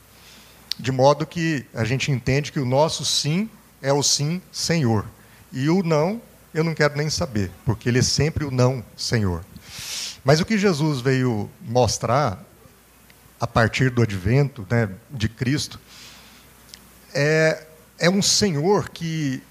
De 0.78 0.92
modo 0.92 1.26
que 1.26 1.66
a 1.74 1.84
gente 1.84 2.10
entende 2.10 2.52
que 2.52 2.60
o 2.60 2.66
nosso 2.66 3.04
sim 3.04 3.50
é 3.82 3.92
o 3.92 4.02
sim, 4.02 4.40
Senhor. 4.52 5.04
E 5.52 5.68
o 5.68 5.82
não, 5.82 6.20
eu 6.52 6.62
não 6.62 6.74
quero 6.74 6.96
nem 6.96 7.10
saber, 7.10 7.50
porque 7.64 7.88
ele 7.88 7.98
é 7.98 8.02
sempre 8.02 8.44
o 8.44 8.50
não, 8.50 8.84
Senhor. 8.96 9.44
Mas 10.24 10.40
o 10.40 10.44
que 10.44 10.56
Jesus 10.56 11.00
veio 11.00 11.50
mostrar 11.60 12.42
a 13.40 13.46
partir 13.46 13.90
do 13.90 14.02
advento 14.02 14.66
né, 14.70 14.88
de 15.10 15.28
Cristo 15.28 15.78
é, 17.14 17.64
é 17.98 18.10
um 18.10 18.20
senhor 18.20 18.90
que 18.90 19.42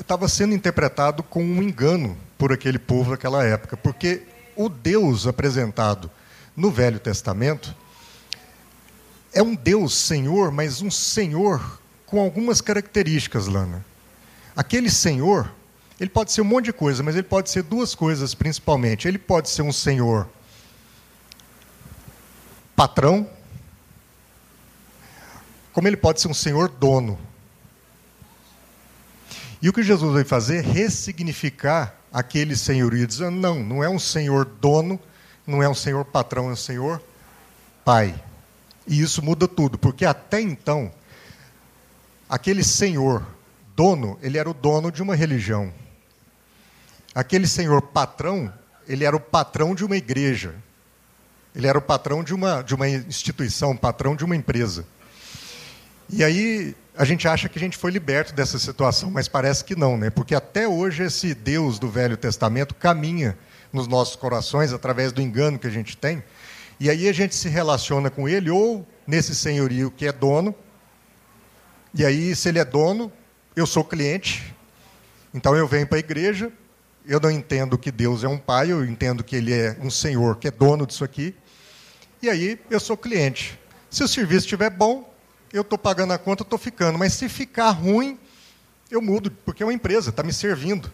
estava 0.00 0.28
sendo 0.28 0.54
interpretado 0.54 1.22
com 1.22 1.44
um 1.44 1.62
engano 1.62 2.16
por 2.38 2.52
aquele 2.52 2.78
povo 2.78 3.10
daquela 3.10 3.44
época, 3.44 3.76
porque 3.76 4.22
o 4.56 4.68
Deus 4.68 5.26
apresentado 5.26 6.10
no 6.56 6.70
Velho 6.70 6.98
Testamento 6.98 7.74
é 9.32 9.42
um 9.42 9.54
Deus 9.54 9.94
Senhor, 9.94 10.50
mas 10.50 10.80
um 10.80 10.90
Senhor 10.90 11.78
com 12.06 12.20
algumas 12.20 12.60
características, 12.60 13.46
Lana. 13.46 13.84
Aquele 14.56 14.90
Senhor, 14.90 15.52
ele 16.00 16.08
pode 16.08 16.32
ser 16.32 16.40
um 16.40 16.44
monte 16.44 16.66
de 16.66 16.72
coisa, 16.72 17.02
mas 17.02 17.14
ele 17.14 17.24
pode 17.24 17.50
ser 17.50 17.62
duas 17.62 17.94
coisas 17.94 18.34
principalmente. 18.34 19.06
Ele 19.06 19.18
pode 19.18 19.50
ser 19.50 19.62
um 19.62 19.72
Senhor 19.72 20.26
patrão, 22.74 23.28
como 25.76 25.86
ele 25.86 25.96
pode 25.98 26.22
ser 26.22 26.28
um 26.28 26.32
senhor 26.32 26.70
dono. 26.70 27.18
E 29.60 29.68
o 29.68 29.74
que 29.74 29.82
Jesus 29.82 30.10
veio 30.10 30.24
fazer 30.24 30.64
é 30.64 30.66
ressignificar 30.66 31.94
aquele 32.10 32.56
senhorio, 32.56 33.06
dizendo: 33.06 33.36
não, 33.36 33.62
não 33.62 33.84
é 33.84 33.88
um 33.90 33.98
senhor 33.98 34.46
dono, 34.46 34.98
não 35.46 35.62
é 35.62 35.68
um 35.68 35.74
senhor 35.74 36.02
patrão, 36.06 36.48
é 36.48 36.52
um 36.54 36.56
senhor 36.56 37.02
pai. 37.84 38.18
E 38.86 39.02
isso 39.02 39.22
muda 39.22 39.46
tudo, 39.46 39.76
porque 39.76 40.06
até 40.06 40.40
então, 40.40 40.90
aquele 42.26 42.64
senhor 42.64 43.26
dono, 43.76 44.18
ele 44.22 44.38
era 44.38 44.48
o 44.48 44.54
dono 44.54 44.90
de 44.90 45.02
uma 45.02 45.14
religião. 45.14 45.70
Aquele 47.14 47.46
senhor 47.46 47.82
patrão, 47.82 48.50
ele 48.88 49.04
era 49.04 49.14
o 49.14 49.20
patrão 49.20 49.74
de 49.74 49.84
uma 49.84 49.98
igreja. 49.98 50.54
Ele 51.54 51.66
era 51.66 51.76
o 51.76 51.82
patrão 51.82 52.24
de 52.24 52.32
uma, 52.34 52.62
de 52.62 52.74
uma 52.74 52.88
instituição, 52.88 53.76
patrão 53.76 54.16
de 54.16 54.24
uma 54.24 54.34
empresa. 54.34 54.86
E 56.08 56.22
aí 56.22 56.74
a 56.96 57.04
gente 57.04 57.26
acha 57.26 57.48
que 57.48 57.58
a 57.58 57.60
gente 57.60 57.76
foi 57.76 57.90
liberto 57.90 58.32
dessa 58.32 58.58
situação, 58.58 59.10
mas 59.10 59.28
parece 59.28 59.64
que 59.64 59.74
não, 59.74 59.98
né? 59.98 60.08
Porque 60.08 60.34
até 60.34 60.66
hoje 60.66 61.02
esse 61.02 61.34
Deus 61.34 61.78
do 61.78 61.88
Velho 61.88 62.16
Testamento 62.16 62.74
caminha 62.74 63.36
nos 63.72 63.86
nossos 63.86 64.16
corações 64.16 64.72
através 64.72 65.12
do 65.12 65.20
engano 65.20 65.58
que 65.58 65.66
a 65.66 65.70
gente 65.70 65.96
tem. 65.96 66.22
E 66.78 66.88
aí 66.88 67.08
a 67.08 67.12
gente 67.12 67.34
se 67.34 67.48
relaciona 67.48 68.08
com 68.08 68.28
ele 68.28 68.50
ou 68.50 68.86
nesse 69.06 69.34
senhorio 69.34 69.90
que 69.90 70.06
é 70.06 70.12
dono. 70.12 70.54
E 71.92 72.04
aí 72.04 72.34
se 72.36 72.48
ele 72.48 72.58
é 72.58 72.64
dono, 72.64 73.12
eu 73.54 73.66
sou 73.66 73.84
cliente. 73.84 74.54
Então 75.34 75.54
eu 75.56 75.66
venho 75.66 75.86
para 75.86 75.98
a 75.98 76.00
igreja, 76.00 76.50
eu 77.04 77.20
não 77.20 77.30
entendo 77.30 77.76
que 77.76 77.90
Deus 77.90 78.24
é 78.24 78.28
um 78.28 78.38
pai, 78.38 78.72
eu 78.72 78.84
entendo 78.84 79.22
que 79.22 79.36
ele 79.36 79.52
é 79.52 79.76
um 79.82 79.90
senhor 79.90 80.36
que 80.36 80.48
é 80.48 80.50
dono 80.50 80.86
disso 80.86 81.04
aqui. 81.04 81.34
E 82.22 82.30
aí 82.30 82.58
eu 82.70 82.80
sou 82.80 82.96
cliente. 82.96 83.58
Se 83.90 84.02
o 84.02 84.08
serviço 84.08 84.46
estiver 84.46 84.70
bom, 84.70 85.05
eu 85.56 85.62
estou 85.62 85.78
pagando 85.78 86.12
a 86.12 86.18
conta, 86.18 86.42
estou 86.42 86.58
ficando. 86.58 86.98
Mas 86.98 87.14
se 87.14 87.28
ficar 87.28 87.70
ruim, 87.70 88.18
eu 88.90 89.00
mudo, 89.02 89.30
porque 89.44 89.62
é 89.62 89.66
uma 89.66 89.72
empresa, 89.72 90.10
está 90.10 90.22
me 90.22 90.32
servindo. 90.32 90.92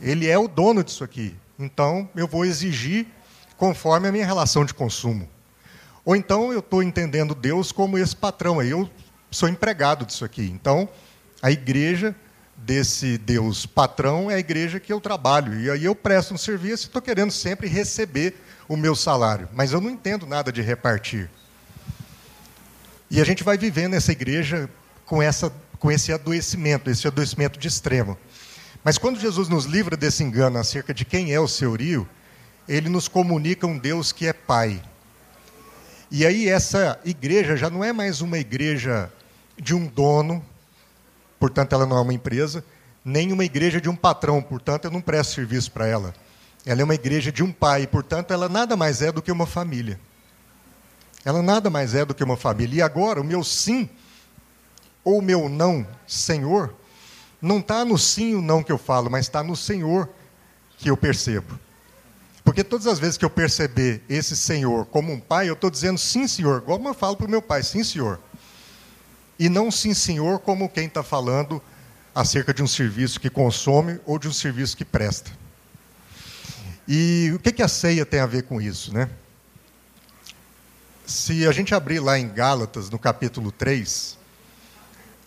Ele 0.00 0.28
é 0.28 0.38
o 0.38 0.48
dono 0.48 0.82
disso 0.82 1.04
aqui. 1.04 1.34
Então, 1.58 2.08
eu 2.14 2.26
vou 2.26 2.44
exigir 2.44 3.06
conforme 3.56 4.08
a 4.08 4.12
minha 4.12 4.26
relação 4.26 4.64
de 4.64 4.74
consumo. 4.74 5.28
Ou 6.04 6.14
então, 6.14 6.52
eu 6.52 6.58
estou 6.58 6.82
entendendo 6.82 7.34
Deus 7.34 7.72
como 7.72 7.96
esse 7.96 8.14
patrão. 8.14 8.62
Eu 8.62 8.90
sou 9.30 9.48
empregado 9.48 10.04
disso 10.04 10.24
aqui. 10.24 10.42
Então, 10.42 10.88
a 11.40 11.50
igreja 11.50 12.14
desse 12.56 13.18
Deus 13.18 13.66
patrão 13.66 14.30
é 14.30 14.34
a 14.34 14.38
igreja 14.38 14.80
que 14.80 14.92
eu 14.92 15.00
trabalho. 15.00 15.58
E 15.60 15.70
aí 15.70 15.84
eu 15.84 15.94
presto 15.94 16.34
um 16.34 16.38
serviço 16.38 16.84
e 16.84 16.88
estou 16.88 17.02
querendo 17.02 17.30
sempre 17.30 17.68
receber 17.68 18.34
o 18.68 18.76
meu 18.76 18.94
salário. 18.94 19.48
Mas 19.52 19.72
eu 19.72 19.80
não 19.80 19.90
entendo 19.90 20.26
nada 20.26 20.52
de 20.52 20.62
repartir. 20.62 21.30
E 23.14 23.20
a 23.20 23.24
gente 23.24 23.44
vai 23.44 23.56
vivendo 23.56 23.92
nessa 23.92 24.10
igreja 24.10 24.68
com, 25.06 25.22
essa, 25.22 25.52
com 25.78 25.88
esse 25.88 26.12
adoecimento, 26.12 26.90
esse 26.90 27.06
adoecimento 27.06 27.60
de 27.60 27.68
extremo. 27.68 28.18
Mas 28.82 28.98
quando 28.98 29.20
Jesus 29.20 29.48
nos 29.48 29.66
livra 29.66 29.96
desse 29.96 30.24
engano 30.24 30.58
acerca 30.58 30.92
de 30.92 31.04
quem 31.04 31.32
é 31.32 31.38
o 31.38 31.46
seu 31.46 31.76
rio, 31.76 32.08
ele 32.68 32.88
nos 32.88 33.06
comunica 33.06 33.68
um 33.68 33.78
Deus 33.78 34.10
que 34.10 34.26
é 34.26 34.32
Pai. 34.32 34.82
E 36.10 36.26
aí 36.26 36.48
essa 36.48 36.98
igreja 37.04 37.56
já 37.56 37.70
não 37.70 37.84
é 37.84 37.92
mais 37.92 38.20
uma 38.20 38.36
igreja 38.36 39.08
de 39.56 39.76
um 39.76 39.86
dono, 39.86 40.44
portanto 41.38 41.72
ela 41.72 41.86
não 41.86 41.98
é 41.98 42.00
uma 42.00 42.14
empresa, 42.14 42.64
nem 43.04 43.30
uma 43.30 43.44
igreja 43.44 43.80
de 43.80 43.88
um 43.88 43.94
patrão, 43.94 44.42
portanto 44.42 44.86
eu 44.86 44.90
não 44.90 45.00
presto 45.00 45.34
serviço 45.34 45.70
para 45.70 45.86
ela. 45.86 46.12
Ela 46.66 46.80
é 46.80 46.84
uma 46.84 46.96
igreja 46.96 47.30
de 47.30 47.44
um 47.44 47.52
pai, 47.52 47.86
portanto 47.86 48.32
ela 48.32 48.48
nada 48.48 48.76
mais 48.76 49.02
é 49.02 49.12
do 49.12 49.22
que 49.22 49.30
uma 49.30 49.46
família. 49.46 50.00
Ela 51.24 51.42
nada 51.42 51.70
mais 51.70 51.94
é 51.94 52.04
do 52.04 52.14
que 52.14 52.22
uma 52.22 52.36
família. 52.36 52.78
E 52.78 52.82
agora, 52.82 53.20
o 53.20 53.24
meu 53.24 53.42
sim 53.42 53.88
ou 55.02 55.20
meu 55.20 55.48
não, 55.48 55.86
Senhor, 56.06 56.74
não 57.40 57.58
está 57.58 57.84
no 57.84 57.98
sim 57.98 58.30
e 58.30 58.34
o 58.34 58.42
não 58.42 58.62
que 58.62 58.72
eu 58.72 58.78
falo, 58.78 59.10
mas 59.10 59.26
está 59.26 59.42
no 59.42 59.54
Senhor 59.54 60.08
que 60.78 60.90
eu 60.90 60.96
percebo. 60.96 61.58
Porque 62.42 62.64
todas 62.64 62.86
as 62.86 62.98
vezes 62.98 63.16
que 63.16 63.24
eu 63.24 63.30
perceber 63.30 64.02
esse 64.08 64.36
Senhor 64.36 64.84
como 64.86 65.12
um 65.12 65.20
pai, 65.20 65.48
eu 65.48 65.54
estou 65.54 65.70
dizendo 65.70 65.98
sim, 65.98 66.26
Senhor, 66.28 66.62
igual 66.62 66.82
eu 66.82 66.94
falo 66.94 67.16
para 67.16 67.26
o 67.26 67.30
meu 67.30 67.40
pai, 67.40 67.62
sim, 67.62 67.82
Senhor. 67.82 68.20
E 69.38 69.48
não 69.48 69.70
sim, 69.70 69.94
Senhor, 69.94 70.38
como 70.40 70.68
quem 70.68 70.86
está 70.86 71.02
falando 71.02 71.62
acerca 72.14 72.54
de 72.54 72.62
um 72.62 72.66
serviço 72.66 73.18
que 73.18 73.28
consome 73.28 73.98
ou 74.06 74.18
de 74.18 74.28
um 74.28 74.32
serviço 74.32 74.76
que 74.76 74.84
presta. 74.84 75.30
E 76.86 77.32
o 77.34 77.38
que, 77.38 77.50
que 77.50 77.62
a 77.62 77.68
ceia 77.68 78.04
tem 78.04 78.20
a 78.20 78.26
ver 78.26 78.42
com 78.44 78.60
isso, 78.60 78.92
né? 78.92 79.08
Se 81.06 81.46
a 81.46 81.52
gente 81.52 81.74
abrir 81.74 82.00
lá 82.00 82.18
em 82.18 82.26
Gálatas, 82.28 82.88
no 82.88 82.98
capítulo 82.98 83.52
3, 83.52 84.16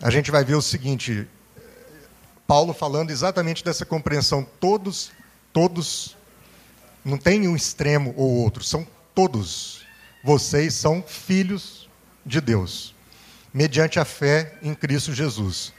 a 0.00 0.10
gente 0.10 0.28
vai 0.28 0.44
ver 0.44 0.56
o 0.56 0.62
seguinte: 0.62 1.28
Paulo 2.48 2.74
falando 2.74 3.10
exatamente 3.10 3.64
dessa 3.64 3.86
compreensão. 3.86 4.44
Todos, 4.58 5.12
todos, 5.52 6.16
não 7.04 7.16
tem 7.16 7.46
um 7.46 7.54
extremo 7.54 8.12
ou 8.16 8.42
outro, 8.42 8.64
são 8.64 8.84
todos. 9.14 9.82
Vocês 10.24 10.74
são 10.74 11.00
filhos 11.00 11.88
de 12.26 12.40
Deus, 12.40 12.92
mediante 13.54 14.00
a 14.00 14.04
fé 14.04 14.58
em 14.60 14.74
Cristo 14.74 15.14
Jesus. 15.14 15.72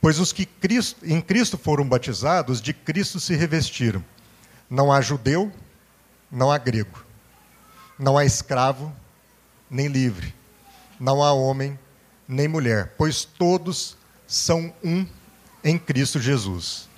Pois 0.00 0.18
os 0.18 0.32
que 0.32 0.46
Cristo, 0.46 1.04
em 1.04 1.20
Cristo 1.20 1.58
foram 1.58 1.86
batizados, 1.86 2.60
de 2.60 2.72
Cristo 2.72 3.20
se 3.20 3.34
revestiram. 3.36 4.02
Não 4.70 4.90
há 4.90 5.02
judeu, 5.02 5.52
não 6.32 6.50
há 6.50 6.56
grego, 6.56 7.04
não 7.98 8.16
há 8.16 8.24
escravo, 8.24 8.94
nem 9.70 9.88
livre. 9.88 10.34
Não 10.98 11.22
há 11.22 11.32
homem 11.32 11.78
nem 12.26 12.48
mulher, 12.48 12.94
pois 12.96 13.24
todos 13.24 13.96
são 14.26 14.72
um 14.82 15.06
em 15.62 15.78
Cristo 15.78 16.20
Jesus. 16.20 16.88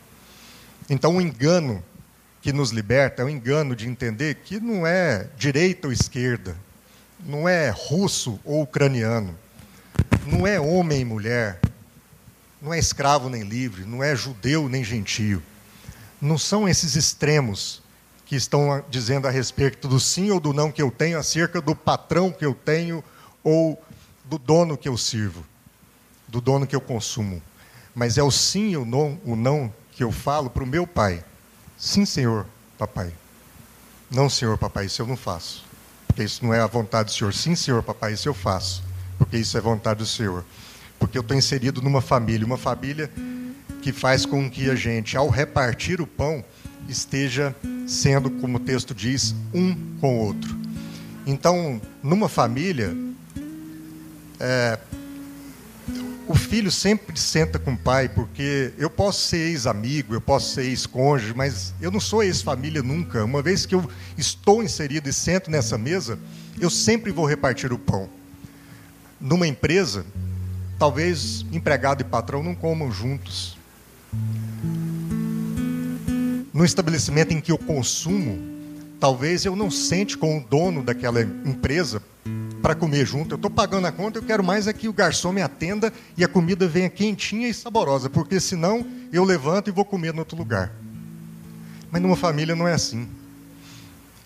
Então, 0.88 1.16
o 1.16 1.20
engano 1.20 1.82
que 2.40 2.52
nos 2.52 2.70
liberta 2.70 3.22
é 3.22 3.24
o 3.24 3.28
engano 3.28 3.74
de 3.74 3.88
entender 3.88 4.36
que 4.36 4.60
não 4.60 4.86
é 4.86 5.28
direita 5.36 5.88
ou 5.88 5.92
esquerda, 5.92 6.56
não 7.20 7.48
é 7.48 7.70
russo 7.70 8.38
ou 8.44 8.62
ucraniano, 8.62 9.36
não 10.26 10.46
é 10.46 10.58
homem 10.60 11.00
e 11.00 11.04
mulher, 11.04 11.60
não 12.60 12.72
é 12.72 12.78
escravo 12.78 13.28
nem 13.28 13.42
livre, 13.42 13.84
não 13.84 14.02
é 14.02 14.14
judeu 14.14 14.68
nem 14.68 14.82
gentio. 14.82 15.42
Não 16.20 16.38
são 16.38 16.68
esses 16.68 16.96
extremos 16.96 17.82
que 18.28 18.36
estão 18.36 18.84
dizendo 18.90 19.26
a 19.26 19.30
respeito 19.30 19.88
do 19.88 19.98
sim 19.98 20.30
ou 20.30 20.38
do 20.38 20.52
não 20.52 20.70
que 20.70 20.82
eu 20.82 20.90
tenho, 20.90 21.18
acerca 21.18 21.62
do 21.62 21.74
patrão 21.74 22.30
que 22.30 22.44
eu 22.44 22.54
tenho 22.54 23.02
ou 23.42 23.82
do 24.22 24.36
dono 24.38 24.76
que 24.76 24.86
eu 24.86 24.98
sirvo, 24.98 25.42
do 26.28 26.38
dono 26.38 26.66
que 26.66 26.76
eu 26.76 26.80
consumo. 26.80 27.42
Mas 27.94 28.18
é 28.18 28.22
o 28.22 28.30
sim 28.30 28.76
ou 28.76 28.84
não, 28.84 29.18
o 29.24 29.34
não 29.34 29.72
que 29.92 30.04
eu 30.04 30.12
falo 30.12 30.50
para 30.50 30.62
o 30.62 30.66
meu 30.66 30.86
pai. 30.86 31.24
Sim, 31.78 32.04
senhor, 32.04 32.44
papai. 32.76 33.14
Não, 34.10 34.28
senhor, 34.28 34.58
papai, 34.58 34.84
isso 34.84 35.00
eu 35.00 35.06
não 35.06 35.16
faço. 35.16 35.64
Porque 36.06 36.22
isso 36.22 36.44
não 36.44 36.52
é 36.52 36.60
a 36.60 36.66
vontade 36.66 37.08
do 37.08 37.12
senhor. 37.12 37.32
Sim, 37.32 37.56
senhor, 37.56 37.82
papai, 37.82 38.12
isso 38.12 38.28
eu 38.28 38.34
faço. 38.34 38.84
Porque 39.16 39.38
isso 39.38 39.56
é 39.56 39.60
vontade 39.60 40.00
do 40.00 40.06
senhor. 40.06 40.44
Porque 40.98 41.16
eu 41.16 41.22
estou 41.22 41.34
inserido 41.34 41.80
numa 41.80 42.02
família, 42.02 42.46
uma 42.46 42.58
família 42.58 43.10
que 43.80 43.90
faz 43.90 44.26
com 44.26 44.50
que 44.50 44.68
a 44.68 44.74
gente, 44.74 45.16
ao 45.16 45.30
repartir 45.30 45.98
o 45.98 46.06
pão, 46.06 46.44
esteja 46.86 47.56
sendo, 47.88 48.30
como 48.30 48.58
o 48.58 48.60
texto 48.60 48.94
diz, 48.94 49.34
um 49.52 49.74
com 49.98 50.18
o 50.18 50.20
outro. 50.26 50.54
Então, 51.26 51.80
numa 52.02 52.28
família, 52.28 52.94
é, 54.38 54.78
o 56.26 56.34
filho 56.34 56.70
sempre 56.70 57.18
senta 57.18 57.58
com 57.58 57.72
o 57.72 57.76
pai, 57.76 58.08
porque 58.08 58.72
eu 58.76 58.90
posso 58.90 59.26
ser 59.26 59.38
ex-amigo, 59.38 60.12
eu 60.12 60.20
posso 60.20 60.54
ser 60.54 60.64
ex-cônjuge, 60.64 61.32
mas 61.34 61.72
eu 61.80 61.90
não 61.90 61.98
sou 61.98 62.22
ex-família 62.22 62.82
nunca. 62.82 63.24
Uma 63.24 63.40
vez 63.40 63.64
que 63.64 63.74
eu 63.74 63.90
estou 64.18 64.62
inserido 64.62 65.08
e 65.08 65.12
sento 65.12 65.50
nessa 65.50 65.78
mesa, 65.78 66.18
eu 66.60 66.68
sempre 66.68 67.10
vou 67.10 67.26
repartir 67.26 67.72
o 67.72 67.78
pão. 67.78 68.08
Numa 69.18 69.46
empresa, 69.46 70.04
talvez 70.78 71.44
empregado 71.50 72.02
e 72.02 72.04
patrão 72.04 72.42
não 72.42 72.54
comam 72.54 72.92
juntos 72.92 73.56
no 76.58 76.64
estabelecimento 76.64 77.32
em 77.32 77.40
que 77.40 77.52
eu 77.52 77.56
consumo, 77.56 78.36
talvez 78.98 79.44
eu 79.44 79.54
não 79.54 79.70
sente 79.70 80.18
com 80.18 80.38
o 80.38 80.40
dono 80.40 80.82
daquela 80.82 81.22
empresa 81.22 82.02
para 82.60 82.74
comer 82.74 83.06
junto. 83.06 83.32
Eu 83.32 83.36
estou 83.36 83.48
pagando 83.48 83.86
a 83.86 83.92
conta, 83.92 84.18
eu 84.18 84.24
quero 84.24 84.42
mais 84.42 84.66
é 84.66 84.72
que 84.72 84.88
o 84.88 84.92
garçom 84.92 85.30
me 85.30 85.40
atenda 85.40 85.92
e 86.16 86.24
a 86.24 86.28
comida 86.28 86.66
venha 86.66 86.90
quentinha 86.90 87.46
e 87.46 87.54
saborosa, 87.54 88.10
porque 88.10 88.40
senão 88.40 88.84
eu 89.12 89.22
levanto 89.22 89.68
e 89.68 89.70
vou 89.70 89.84
comer 89.84 90.12
em 90.12 90.18
outro 90.18 90.36
lugar. 90.36 90.72
Mas 91.92 92.02
numa 92.02 92.16
família 92.16 92.56
não 92.56 92.66
é 92.66 92.72
assim. 92.72 93.08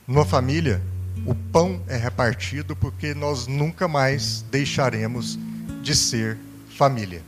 Numa 0.08 0.24
família, 0.24 0.80
o 1.26 1.34
pão 1.34 1.82
é 1.86 1.98
repartido 1.98 2.74
porque 2.74 3.12
nós 3.12 3.46
nunca 3.46 3.86
mais 3.86 4.42
deixaremos 4.50 5.38
de 5.82 5.94
ser 5.94 6.38
família. 6.78 7.20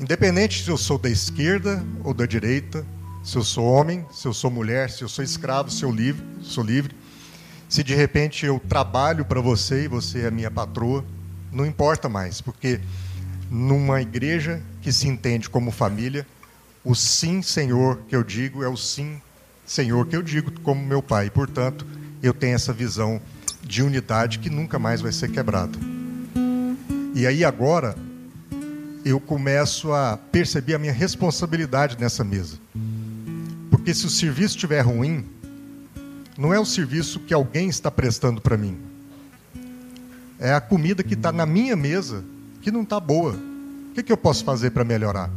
Independente 0.00 0.64
se 0.64 0.68
eu 0.68 0.76
sou 0.76 0.98
da 0.98 1.08
esquerda 1.08 1.84
ou 2.02 2.12
da 2.12 2.26
direita, 2.26 2.84
se 3.28 3.36
eu 3.36 3.44
sou 3.44 3.66
homem, 3.66 4.06
se 4.10 4.26
eu 4.26 4.32
sou 4.32 4.50
mulher, 4.50 4.88
se 4.88 5.02
eu 5.02 5.08
sou 5.08 5.22
escravo, 5.22 5.70
se 5.70 5.84
eu 5.84 5.92
livre, 5.92 6.24
sou 6.40 6.64
livre. 6.64 6.96
Se 7.68 7.84
de 7.84 7.94
repente 7.94 8.46
eu 8.46 8.58
trabalho 8.58 9.22
para 9.22 9.38
você 9.38 9.84
e 9.84 9.88
você 9.88 10.20
é 10.22 10.30
minha 10.30 10.50
patroa, 10.50 11.04
não 11.52 11.66
importa 11.66 12.08
mais, 12.08 12.40
porque 12.40 12.80
numa 13.50 14.00
igreja 14.00 14.62
que 14.80 14.90
se 14.90 15.06
entende 15.06 15.50
como 15.50 15.70
família, 15.70 16.26
o 16.82 16.94
sim, 16.94 17.42
Senhor, 17.42 17.98
que 18.08 18.16
eu 18.16 18.24
digo 18.24 18.64
é 18.64 18.68
o 18.68 18.78
sim, 18.78 19.20
Senhor, 19.66 20.06
que 20.06 20.16
eu 20.16 20.22
digo 20.22 20.50
como 20.62 20.82
meu 20.82 21.02
pai. 21.02 21.28
Portanto, 21.28 21.86
eu 22.22 22.32
tenho 22.32 22.54
essa 22.54 22.72
visão 22.72 23.20
de 23.62 23.82
unidade 23.82 24.38
que 24.38 24.48
nunca 24.48 24.78
mais 24.78 25.02
vai 25.02 25.12
ser 25.12 25.30
quebrada. 25.30 25.78
E 27.14 27.26
aí 27.26 27.44
agora 27.44 27.94
eu 29.04 29.20
começo 29.20 29.92
a 29.92 30.16
perceber 30.16 30.76
a 30.76 30.78
minha 30.78 30.94
responsabilidade 30.94 31.98
nessa 32.00 32.24
mesa. 32.24 32.56
Porque 33.88 33.98
se 33.98 34.04
o 34.04 34.10
serviço 34.10 34.54
estiver 34.54 34.82
ruim, 34.82 35.24
não 36.36 36.52
é 36.52 36.60
o 36.60 36.64
serviço 36.66 37.20
que 37.20 37.32
alguém 37.32 37.70
está 37.70 37.90
prestando 37.90 38.38
para 38.38 38.54
mim. 38.54 38.78
É 40.38 40.52
a 40.52 40.60
comida 40.60 41.02
que 41.02 41.14
está 41.14 41.32
na 41.32 41.46
minha 41.46 41.74
mesa 41.74 42.22
que 42.60 42.70
não 42.70 42.82
está 42.82 43.00
boa. 43.00 43.32
O 43.32 43.94
que, 43.94 44.02
que 44.02 44.12
eu 44.12 44.16
posso 44.18 44.44
fazer 44.44 44.72
para 44.72 44.84
melhorar? 44.84 45.30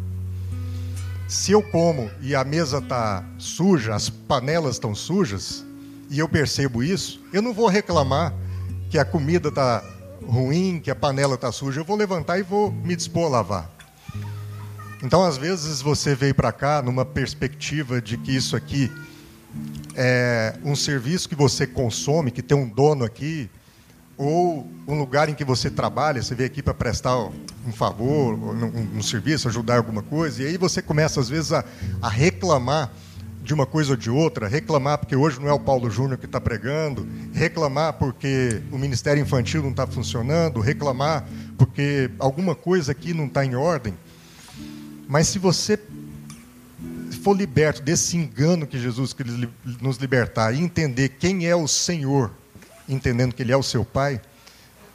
Se 1.30 1.54
eu 1.54 1.64
como 1.64 2.12
e 2.20 2.36
a 2.36 2.44
mesa 2.44 2.80
está 2.80 3.24
suja, 3.38 3.96
as 3.96 4.10
panelas 4.10 4.76
estão 4.76 4.94
sujas, 4.94 5.64
e 6.10 6.20
eu 6.20 6.28
percebo 6.28 6.84
isso, 6.84 7.22
eu 7.32 7.42
não 7.42 7.54
vou 7.54 7.70
reclamar 7.70 8.34
que 8.90 9.00
a 9.00 9.06
comida 9.06 9.48
está 9.48 9.82
ruim, 10.22 10.82
que 10.84 10.92
a 10.92 10.96
panela 10.96 11.36
está 11.36 11.54
suja. 11.54 11.80
Eu 11.80 11.86
vou 11.86 11.96
levantar 11.96 12.38
e 12.38 12.44
vou 12.44 12.70
me 12.70 12.98
dispor 12.98 13.28
a 13.28 13.30
lavar. 13.30 13.72
Então, 15.04 15.24
às 15.24 15.36
vezes, 15.36 15.82
você 15.82 16.14
veio 16.14 16.36
para 16.36 16.52
cá 16.52 16.80
numa 16.82 17.04
perspectiva 17.04 18.00
de 18.00 18.18
que 18.18 18.36
isso 18.36 18.56
aqui 18.56 18.92
é 19.96 20.54
um 20.64 20.76
serviço 20.76 21.28
que 21.28 21.34
você 21.34 21.66
consome, 21.66 22.30
que 22.30 22.42
tem 22.44 22.56
um 22.56 22.70
dono 22.70 23.04
aqui, 23.04 23.50
ou 24.16 24.70
um 24.88 25.00
lugar 25.00 25.28
em 25.28 25.34
que 25.34 25.44
você 25.44 25.72
trabalha, 25.72 26.22
você 26.22 26.36
veio 26.36 26.48
aqui 26.48 26.62
para 26.62 26.76
prestar 26.76 27.18
um 27.18 27.72
favor, 27.74 28.36
um, 28.36 28.98
um, 28.98 29.02
serviço, 29.02 29.48
ajudar 29.48 29.78
alguma 29.78 30.04
coisa, 30.04 30.44
e 30.44 30.46
aí 30.46 30.58
você 30.58 30.84
começa, 30.84 31.20
às 31.20 31.28
vezes, 31.28 31.52
a, 31.52 31.66
a 32.00 32.08
reclamar 32.08 32.92
de 33.44 33.56
uma 33.56 33.66
coisa 33.66 33.94
ou 33.94 33.98
de 33.98 34.12
outra, 34.12 34.48
reclamar 34.48 35.00
porque 35.00 35.16
hoje 35.16 35.40
não 35.40 35.50
é 35.50 35.54
o 35.54 35.60
Paulo 35.60 35.90
Júnior 35.90 36.20
que 36.20 36.28
está 36.28 36.40
pregando, 36.40 37.08
reclamar 37.34 37.94
porque 37.94 38.62
o 38.72 38.78
Ministério 38.78 39.20
Infantil 39.20 39.64
não 39.64 39.72
está 39.72 39.88
funcionando, 39.88 40.60
reclamar 40.60 41.28
porque 41.58 42.12
alguma 42.20 42.54
coisa 42.54 42.92
aqui 42.92 43.16
não 43.16 43.26
está 43.26 43.44
em 43.44 43.56
ordem. 43.56 43.96
Mas 45.08 45.28
se 45.28 45.40
você 45.40 45.80
for 47.22 47.36
liberto 47.36 47.82
desse 47.82 48.18
engano 48.18 48.66
que 48.66 48.80
Jesus 48.80 49.14
quer 49.14 49.26
nos 49.82 49.98
libertar 49.98 50.54
e 50.54 50.60
entender 50.60 51.10
quem 51.10 51.48
é 51.48 51.56
o 51.56 51.68
Senhor, 51.68 52.32
entendendo 52.88 53.34
que 53.34 53.44
Ele 53.44 53.52
é 53.52 53.58
o 53.58 53.64
seu 53.64 53.86
Pai, 53.86 54.22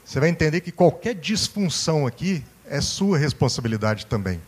você 0.05 0.19
vai 0.21 0.29
entender 0.29 0.61
que 0.61 0.73
qualquer 0.73 1.14
disfunção 1.14 2.07
aqui 2.07 2.42
é 2.64 2.81
sua 2.81 3.19
responsabilidade 3.19 4.07
também. 4.07 4.40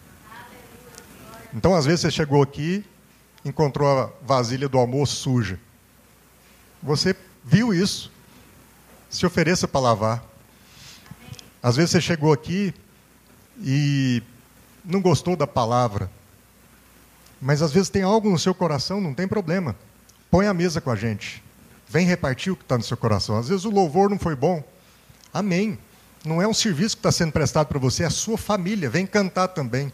Então, 1.54 1.74
às 1.74 1.84
vezes, 1.84 2.00
você 2.02 2.10
chegou 2.10 2.42
aqui 2.42 2.84
encontrou 3.44 3.88
a 3.88 4.10
vasilha 4.22 4.68
do 4.68 4.78
almoço 4.78 5.16
suja. 5.16 5.58
Você 6.82 7.14
viu 7.44 7.72
isso, 7.72 8.10
se 9.08 9.26
ofereça 9.26 9.66
para 9.66 9.80
lavar. 9.80 10.24
Às 11.62 11.76
vezes 11.76 11.90
você 11.92 12.00
chegou 12.00 12.32
aqui 12.32 12.74
e 13.60 14.22
não 14.88 15.02
gostou 15.02 15.36
da 15.36 15.46
palavra, 15.46 16.10
mas 17.40 17.60
às 17.60 17.70
vezes 17.70 17.90
tem 17.90 18.02
algo 18.02 18.30
no 18.30 18.38
seu 18.38 18.54
coração, 18.54 19.00
não 19.00 19.12
tem 19.12 19.28
problema. 19.28 19.76
Põe 20.30 20.46
a 20.46 20.54
mesa 20.54 20.80
com 20.80 20.90
a 20.90 20.96
gente. 20.96 21.42
Vem 21.86 22.06
repartir 22.06 22.52
o 22.52 22.56
que 22.56 22.62
está 22.62 22.76
no 22.76 22.82
seu 22.82 22.96
coração. 22.96 23.38
Às 23.38 23.48
vezes 23.48 23.64
o 23.64 23.70
louvor 23.70 24.10
não 24.10 24.18
foi 24.18 24.34
bom. 24.34 24.64
Amém. 25.32 25.78
Não 26.24 26.42
é 26.42 26.48
um 26.48 26.54
serviço 26.54 26.96
que 26.96 27.00
está 27.00 27.12
sendo 27.12 27.32
prestado 27.32 27.66
para 27.66 27.78
você, 27.78 28.02
é 28.02 28.06
a 28.06 28.10
sua 28.10 28.36
família. 28.36 28.90
Vem 28.90 29.06
cantar 29.06 29.48
também. 29.48 29.92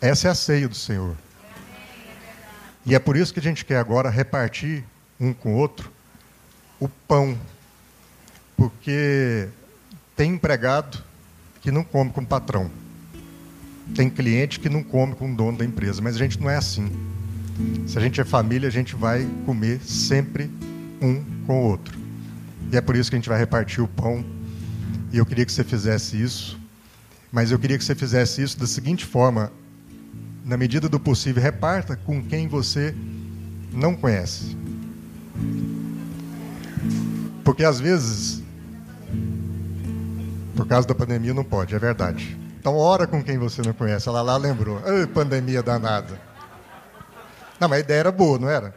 Essa 0.00 0.28
é 0.28 0.30
a 0.30 0.34
ceia 0.34 0.68
do 0.68 0.74
Senhor. 0.74 1.16
E 2.86 2.94
é 2.94 2.98
por 2.98 3.16
isso 3.16 3.32
que 3.32 3.40
a 3.40 3.42
gente 3.42 3.64
quer 3.64 3.78
agora 3.78 4.10
repartir 4.10 4.84
um 5.18 5.32
com 5.32 5.54
o 5.54 5.56
outro 5.56 5.92
o 6.80 6.88
pão. 6.88 7.38
Porque 8.56 9.48
tem 10.16 10.32
empregado 10.32 11.02
que 11.60 11.70
não 11.70 11.82
come 11.82 12.10
com 12.10 12.20
o 12.20 12.26
patrão. 12.26 12.70
Tem 13.92 14.08
cliente 14.08 14.60
que 14.60 14.68
não 14.68 14.82
come 14.82 15.14
com 15.14 15.32
o 15.32 15.36
dono 15.36 15.58
da 15.58 15.64
empresa, 15.64 16.00
mas 16.00 16.16
a 16.16 16.18
gente 16.18 16.40
não 16.40 16.48
é 16.48 16.56
assim. 16.56 16.88
Se 17.86 17.98
a 17.98 18.00
gente 18.00 18.20
é 18.20 18.24
família, 18.24 18.68
a 18.68 18.72
gente 18.72 18.96
vai 18.96 19.28
comer 19.44 19.80
sempre 19.80 20.50
um 21.00 21.22
com 21.46 21.60
o 21.60 21.64
outro. 21.64 21.98
E 22.72 22.76
é 22.76 22.80
por 22.80 22.96
isso 22.96 23.10
que 23.10 23.16
a 23.16 23.18
gente 23.18 23.28
vai 23.28 23.38
repartir 23.38 23.82
o 23.82 23.88
pão. 23.88 24.24
E 25.12 25.18
eu 25.18 25.26
queria 25.26 25.44
que 25.44 25.52
você 25.52 25.62
fizesse 25.62 26.20
isso. 26.20 26.58
Mas 27.30 27.50
eu 27.50 27.58
queria 27.58 27.76
que 27.76 27.84
você 27.84 27.94
fizesse 27.94 28.42
isso 28.42 28.58
da 28.58 28.66
seguinte 28.66 29.04
forma: 29.04 29.52
na 30.44 30.56
medida 30.56 30.88
do 30.88 30.98
possível, 30.98 31.42
reparta 31.42 31.96
com 31.96 32.22
quem 32.22 32.48
você 32.48 32.94
não 33.72 33.94
conhece. 33.94 34.56
Porque 37.44 37.64
às 37.64 37.78
vezes, 37.78 38.42
por 40.56 40.66
causa 40.66 40.88
da 40.88 40.94
pandemia, 40.94 41.34
não 41.34 41.44
pode, 41.44 41.74
é 41.74 41.78
verdade. 41.78 42.36
Então, 42.64 42.78
ora 42.78 43.06
com 43.06 43.22
quem 43.22 43.36
você 43.36 43.60
não 43.60 43.74
conhece. 43.74 44.08
Ela 44.08 44.22
lá 44.22 44.38
lembrou. 44.38 44.80
Pandemia 45.12 45.62
danada. 45.62 46.18
Não, 47.60 47.68
mas 47.68 47.76
a 47.76 47.80
ideia 47.80 47.98
era 47.98 48.10
boa, 48.10 48.38
não 48.38 48.48
era? 48.48 48.74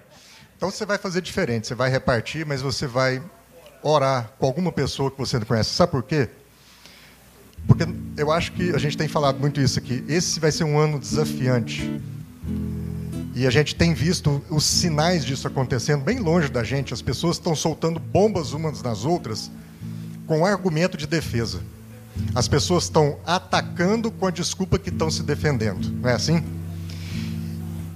Então, 0.58 0.70
você 0.70 0.86
vai 0.86 0.98
fazer 0.98 1.22
diferente. 1.22 1.68
Você 1.68 1.74
vai 1.74 1.90
repartir, 1.90 2.46
mas 2.46 2.62
você 2.62 2.86
vai 2.86 3.24
orar 3.82 4.30
com 4.38 4.46
alguma 4.46 4.74
pessoa 4.74 5.10
que 5.10 5.18
você 5.18 5.40
não 5.40 5.46
conhece. 5.46 5.70
Sabe 5.70 5.94
por 5.94 6.04
quê? 6.04 6.28
Porque 7.66 7.88
eu 8.18 8.30
acho 8.30 8.52
que 8.52 8.76
a 8.76 8.78
gente 8.78 8.98
tem 8.98 9.08
falado 9.08 9.40
muito 9.40 9.62
isso 9.62 9.80
aqui. 9.80 10.04
Esse 10.10 10.38
vai 10.38 10.52
ser 10.52 10.66
um 10.66 10.78
ano 10.78 11.00
desafiante. 11.00 12.02
E 13.34 13.48
a 13.48 13.50
gente 13.50 13.74
tem 13.74 13.94
visto 13.94 14.44
os 14.50 14.66
sinais 14.66 15.24
disso 15.24 15.48
acontecendo 15.48 16.04
bem 16.04 16.20
longe 16.20 16.50
da 16.50 16.62
gente. 16.62 16.94
As 16.94 17.02
pessoas 17.02 17.38
estão 17.38 17.56
soltando 17.56 18.02
bombas 18.02 18.52
umas 18.52 18.82
nas 18.82 19.06
outras 19.06 19.50
com 20.26 20.46
argumento 20.46 20.98
de 20.98 21.08
defesa. 21.08 21.62
As 22.36 22.48
pessoas 22.48 22.84
estão 22.84 23.18
atacando 23.26 24.12
com 24.12 24.28
a 24.28 24.32
desculpa 24.32 24.78
que 24.78 24.90
estão 24.90 25.10
se 25.10 25.24
defendendo. 25.24 25.90
Não 26.02 26.10
é 26.10 26.14
assim? 26.14 26.44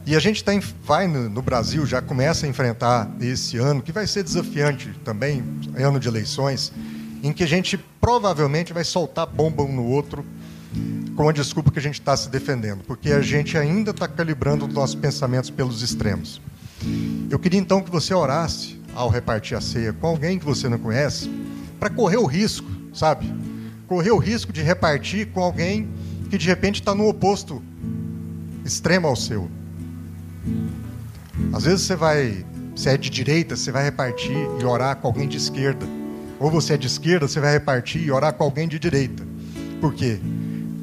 E 0.06 0.16
a 0.16 0.20
gente 0.20 0.44
tem, 0.44 0.60
vai 0.84 1.08
no, 1.08 1.30
no 1.30 1.42
Brasil, 1.42 1.86
já 1.86 2.02
começa 2.02 2.46
a 2.46 2.50
enfrentar 2.50 3.10
esse 3.22 3.58
ano, 3.58 3.82
que 3.82 3.92
vai 3.92 4.08
ser 4.08 4.24
desafiante 4.24 4.90
também, 5.04 5.44
ano 5.78 6.00
de 6.00 6.08
eleições 6.08 6.74
em 7.24 7.32
que 7.32 7.44
a 7.44 7.48
gente 7.48 7.78
provavelmente 7.78 8.74
vai 8.74 8.84
soltar 8.84 9.28
bomba 9.28 9.64
um 9.64 9.72
no 9.72 9.86
outro 9.86 10.26
com 11.16 11.30
a 11.30 11.32
desculpa 11.32 11.72
que 11.72 11.80
a 11.80 11.82
gente 11.82 12.00
está 12.00 12.16
se 12.16 12.30
defendendo, 12.30 12.84
porque 12.86 13.12
a 13.12 13.22
gente 13.22 13.58
ainda 13.58 13.92
está 13.92 14.08
calibrando 14.08 14.66
os 14.66 14.74
nossos 14.74 14.96
pensamentos 14.96 15.50
pelos 15.50 15.82
extremos. 15.82 16.42
Eu 17.30 17.38
queria 17.38 17.60
então 17.60 17.82
que 17.82 17.92
você 17.92 18.14
orasse 18.14 18.80
ao 18.96 19.10
repartir 19.10 19.56
a 19.56 19.62
ceia 19.62 19.94
com 19.94 20.08
alguém 20.08 20.40
que 20.40 20.46
você 20.46 20.68
não 20.68 20.80
conhece, 20.80 21.30
para 21.80 21.90
correr 21.90 22.18
o 22.18 22.26
risco, 22.26 22.68
sabe? 22.94 23.32
Correr 23.92 24.12
o 24.12 24.18
risco 24.18 24.54
de 24.54 24.62
repartir 24.62 25.28
com 25.34 25.42
alguém 25.42 25.90
que 26.30 26.38
de 26.38 26.48
repente 26.48 26.76
está 26.76 26.96
no 26.96 27.10
oposto 27.10 27.62
extremo 28.64 29.06
ao 29.06 29.18
seu. 29.18 29.52
Às 31.52 31.66
vezes 31.66 31.82
você 31.82 31.98
vai, 31.98 32.46
se 32.74 32.88
é 32.88 32.96
de 32.96 33.10
direita, 33.10 33.58
você 33.58 33.70
vai 33.70 33.84
repartir 33.84 34.32
e 34.32 34.64
orar 34.64 34.96
com 34.96 35.08
alguém 35.08 35.28
de 35.28 35.36
esquerda 35.36 35.86
ou 36.40 36.50
você 36.50 36.76
é 36.76 36.78
de 36.78 36.88
esquerda, 36.88 37.28
você 37.28 37.42
vai 37.42 37.52
repartir 37.52 38.02
e 38.02 38.10
orar 38.10 38.32
com 38.34 38.46
alguém 38.46 38.66
de 38.66 38.80
direita. 38.80 39.28
Por 39.82 39.94
quê? 39.94 40.22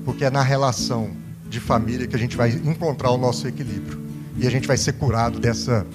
Porque 0.04 0.26
é 0.26 0.30
na 0.30 0.42
relação 0.42 1.10
de 1.48 1.60
família 1.60 2.06
que 2.06 2.14
a 2.14 2.18
gente 2.18 2.36
vai 2.36 2.50
encontrar 2.50 3.10
o 3.10 3.16
nosso 3.16 3.48
equilíbrio. 3.48 3.98
E 4.36 4.46
a 4.46 4.50
gente 4.50 4.68
vai 4.68 4.76
ser 4.76 4.92
curado 4.92 5.40
dessa, 5.40 5.86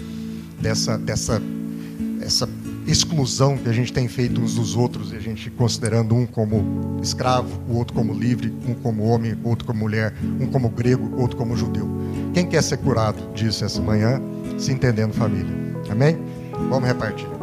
dessa, 0.59 0.97
dessa 0.97 1.39
essa 2.23 2.49
exclusão 2.87 3.57
que 3.57 3.69
a 3.69 3.73
gente 3.73 3.93
tem 3.93 4.07
feito 4.07 4.41
uns 4.41 4.55
dos 4.55 4.75
outros, 4.75 5.11
e 5.11 5.15
a 5.15 5.19
gente 5.19 5.51
considerando 5.51 6.15
um 6.15 6.25
como 6.25 6.99
escravo, 7.01 7.61
o 7.69 7.77
outro 7.77 7.95
como 7.95 8.11
livre, 8.13 8.51
um 8.67 8.73
como 8.73 9.03
homem, 9.03 9.37
outro 9.43 9.65
como 9.65 9.79
mulher, 9.79 10.13
um 10.39 10.47
como 10.47 10.69
grego, 10.69 11.19
outro 11.19 11.37
como 11.37 11.55
judeu. 11.55 11.87
Quem 12.33 12.47
quer 12.47 12.63
ser 12.63 12.77
curado 12.77 13.31
disso 13.33 13.65
essa 13.65 13.81
manhã, 13.81 14.21
se 14.57 14.71
entendendo 14.71 15.13
família? 15.13 15.53
Amém? 15.89 16.17
Vamos 16.69 16.87
repartir. 16.87 17.27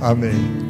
Amém. 0.00 0.63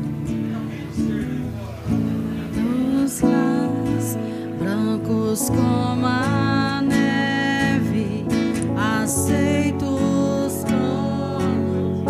Como 5.34 6.06
a 6.06 6.80
neve, 6.80 8.24
aceitos 8.76 10.64
como 10.64 12.04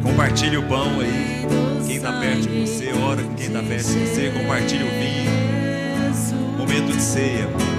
Compartilhe 0.00 0.58
o 0.58 0.62
pão 0.68 1.00
aí. 1.00 1.44
Quem 1.86 1.96
está 1.96 2.12
perto 2.12 2.42
de 2.42 2.60
você, 2.60 2.92
ora 2.92 3.20
com 3.24 3.34
quem 3.34 3.46
está 3.46 3.62
perto 3.64 3.88
de 3.88 3.98
você, 3.98 4.30
compartilhe 4.30 4.84
o 4.84 4.90
vinho. 4.90 6.56
Momento 6.56 6.96
de 6.96 7.02
ceia. 7.02 7.69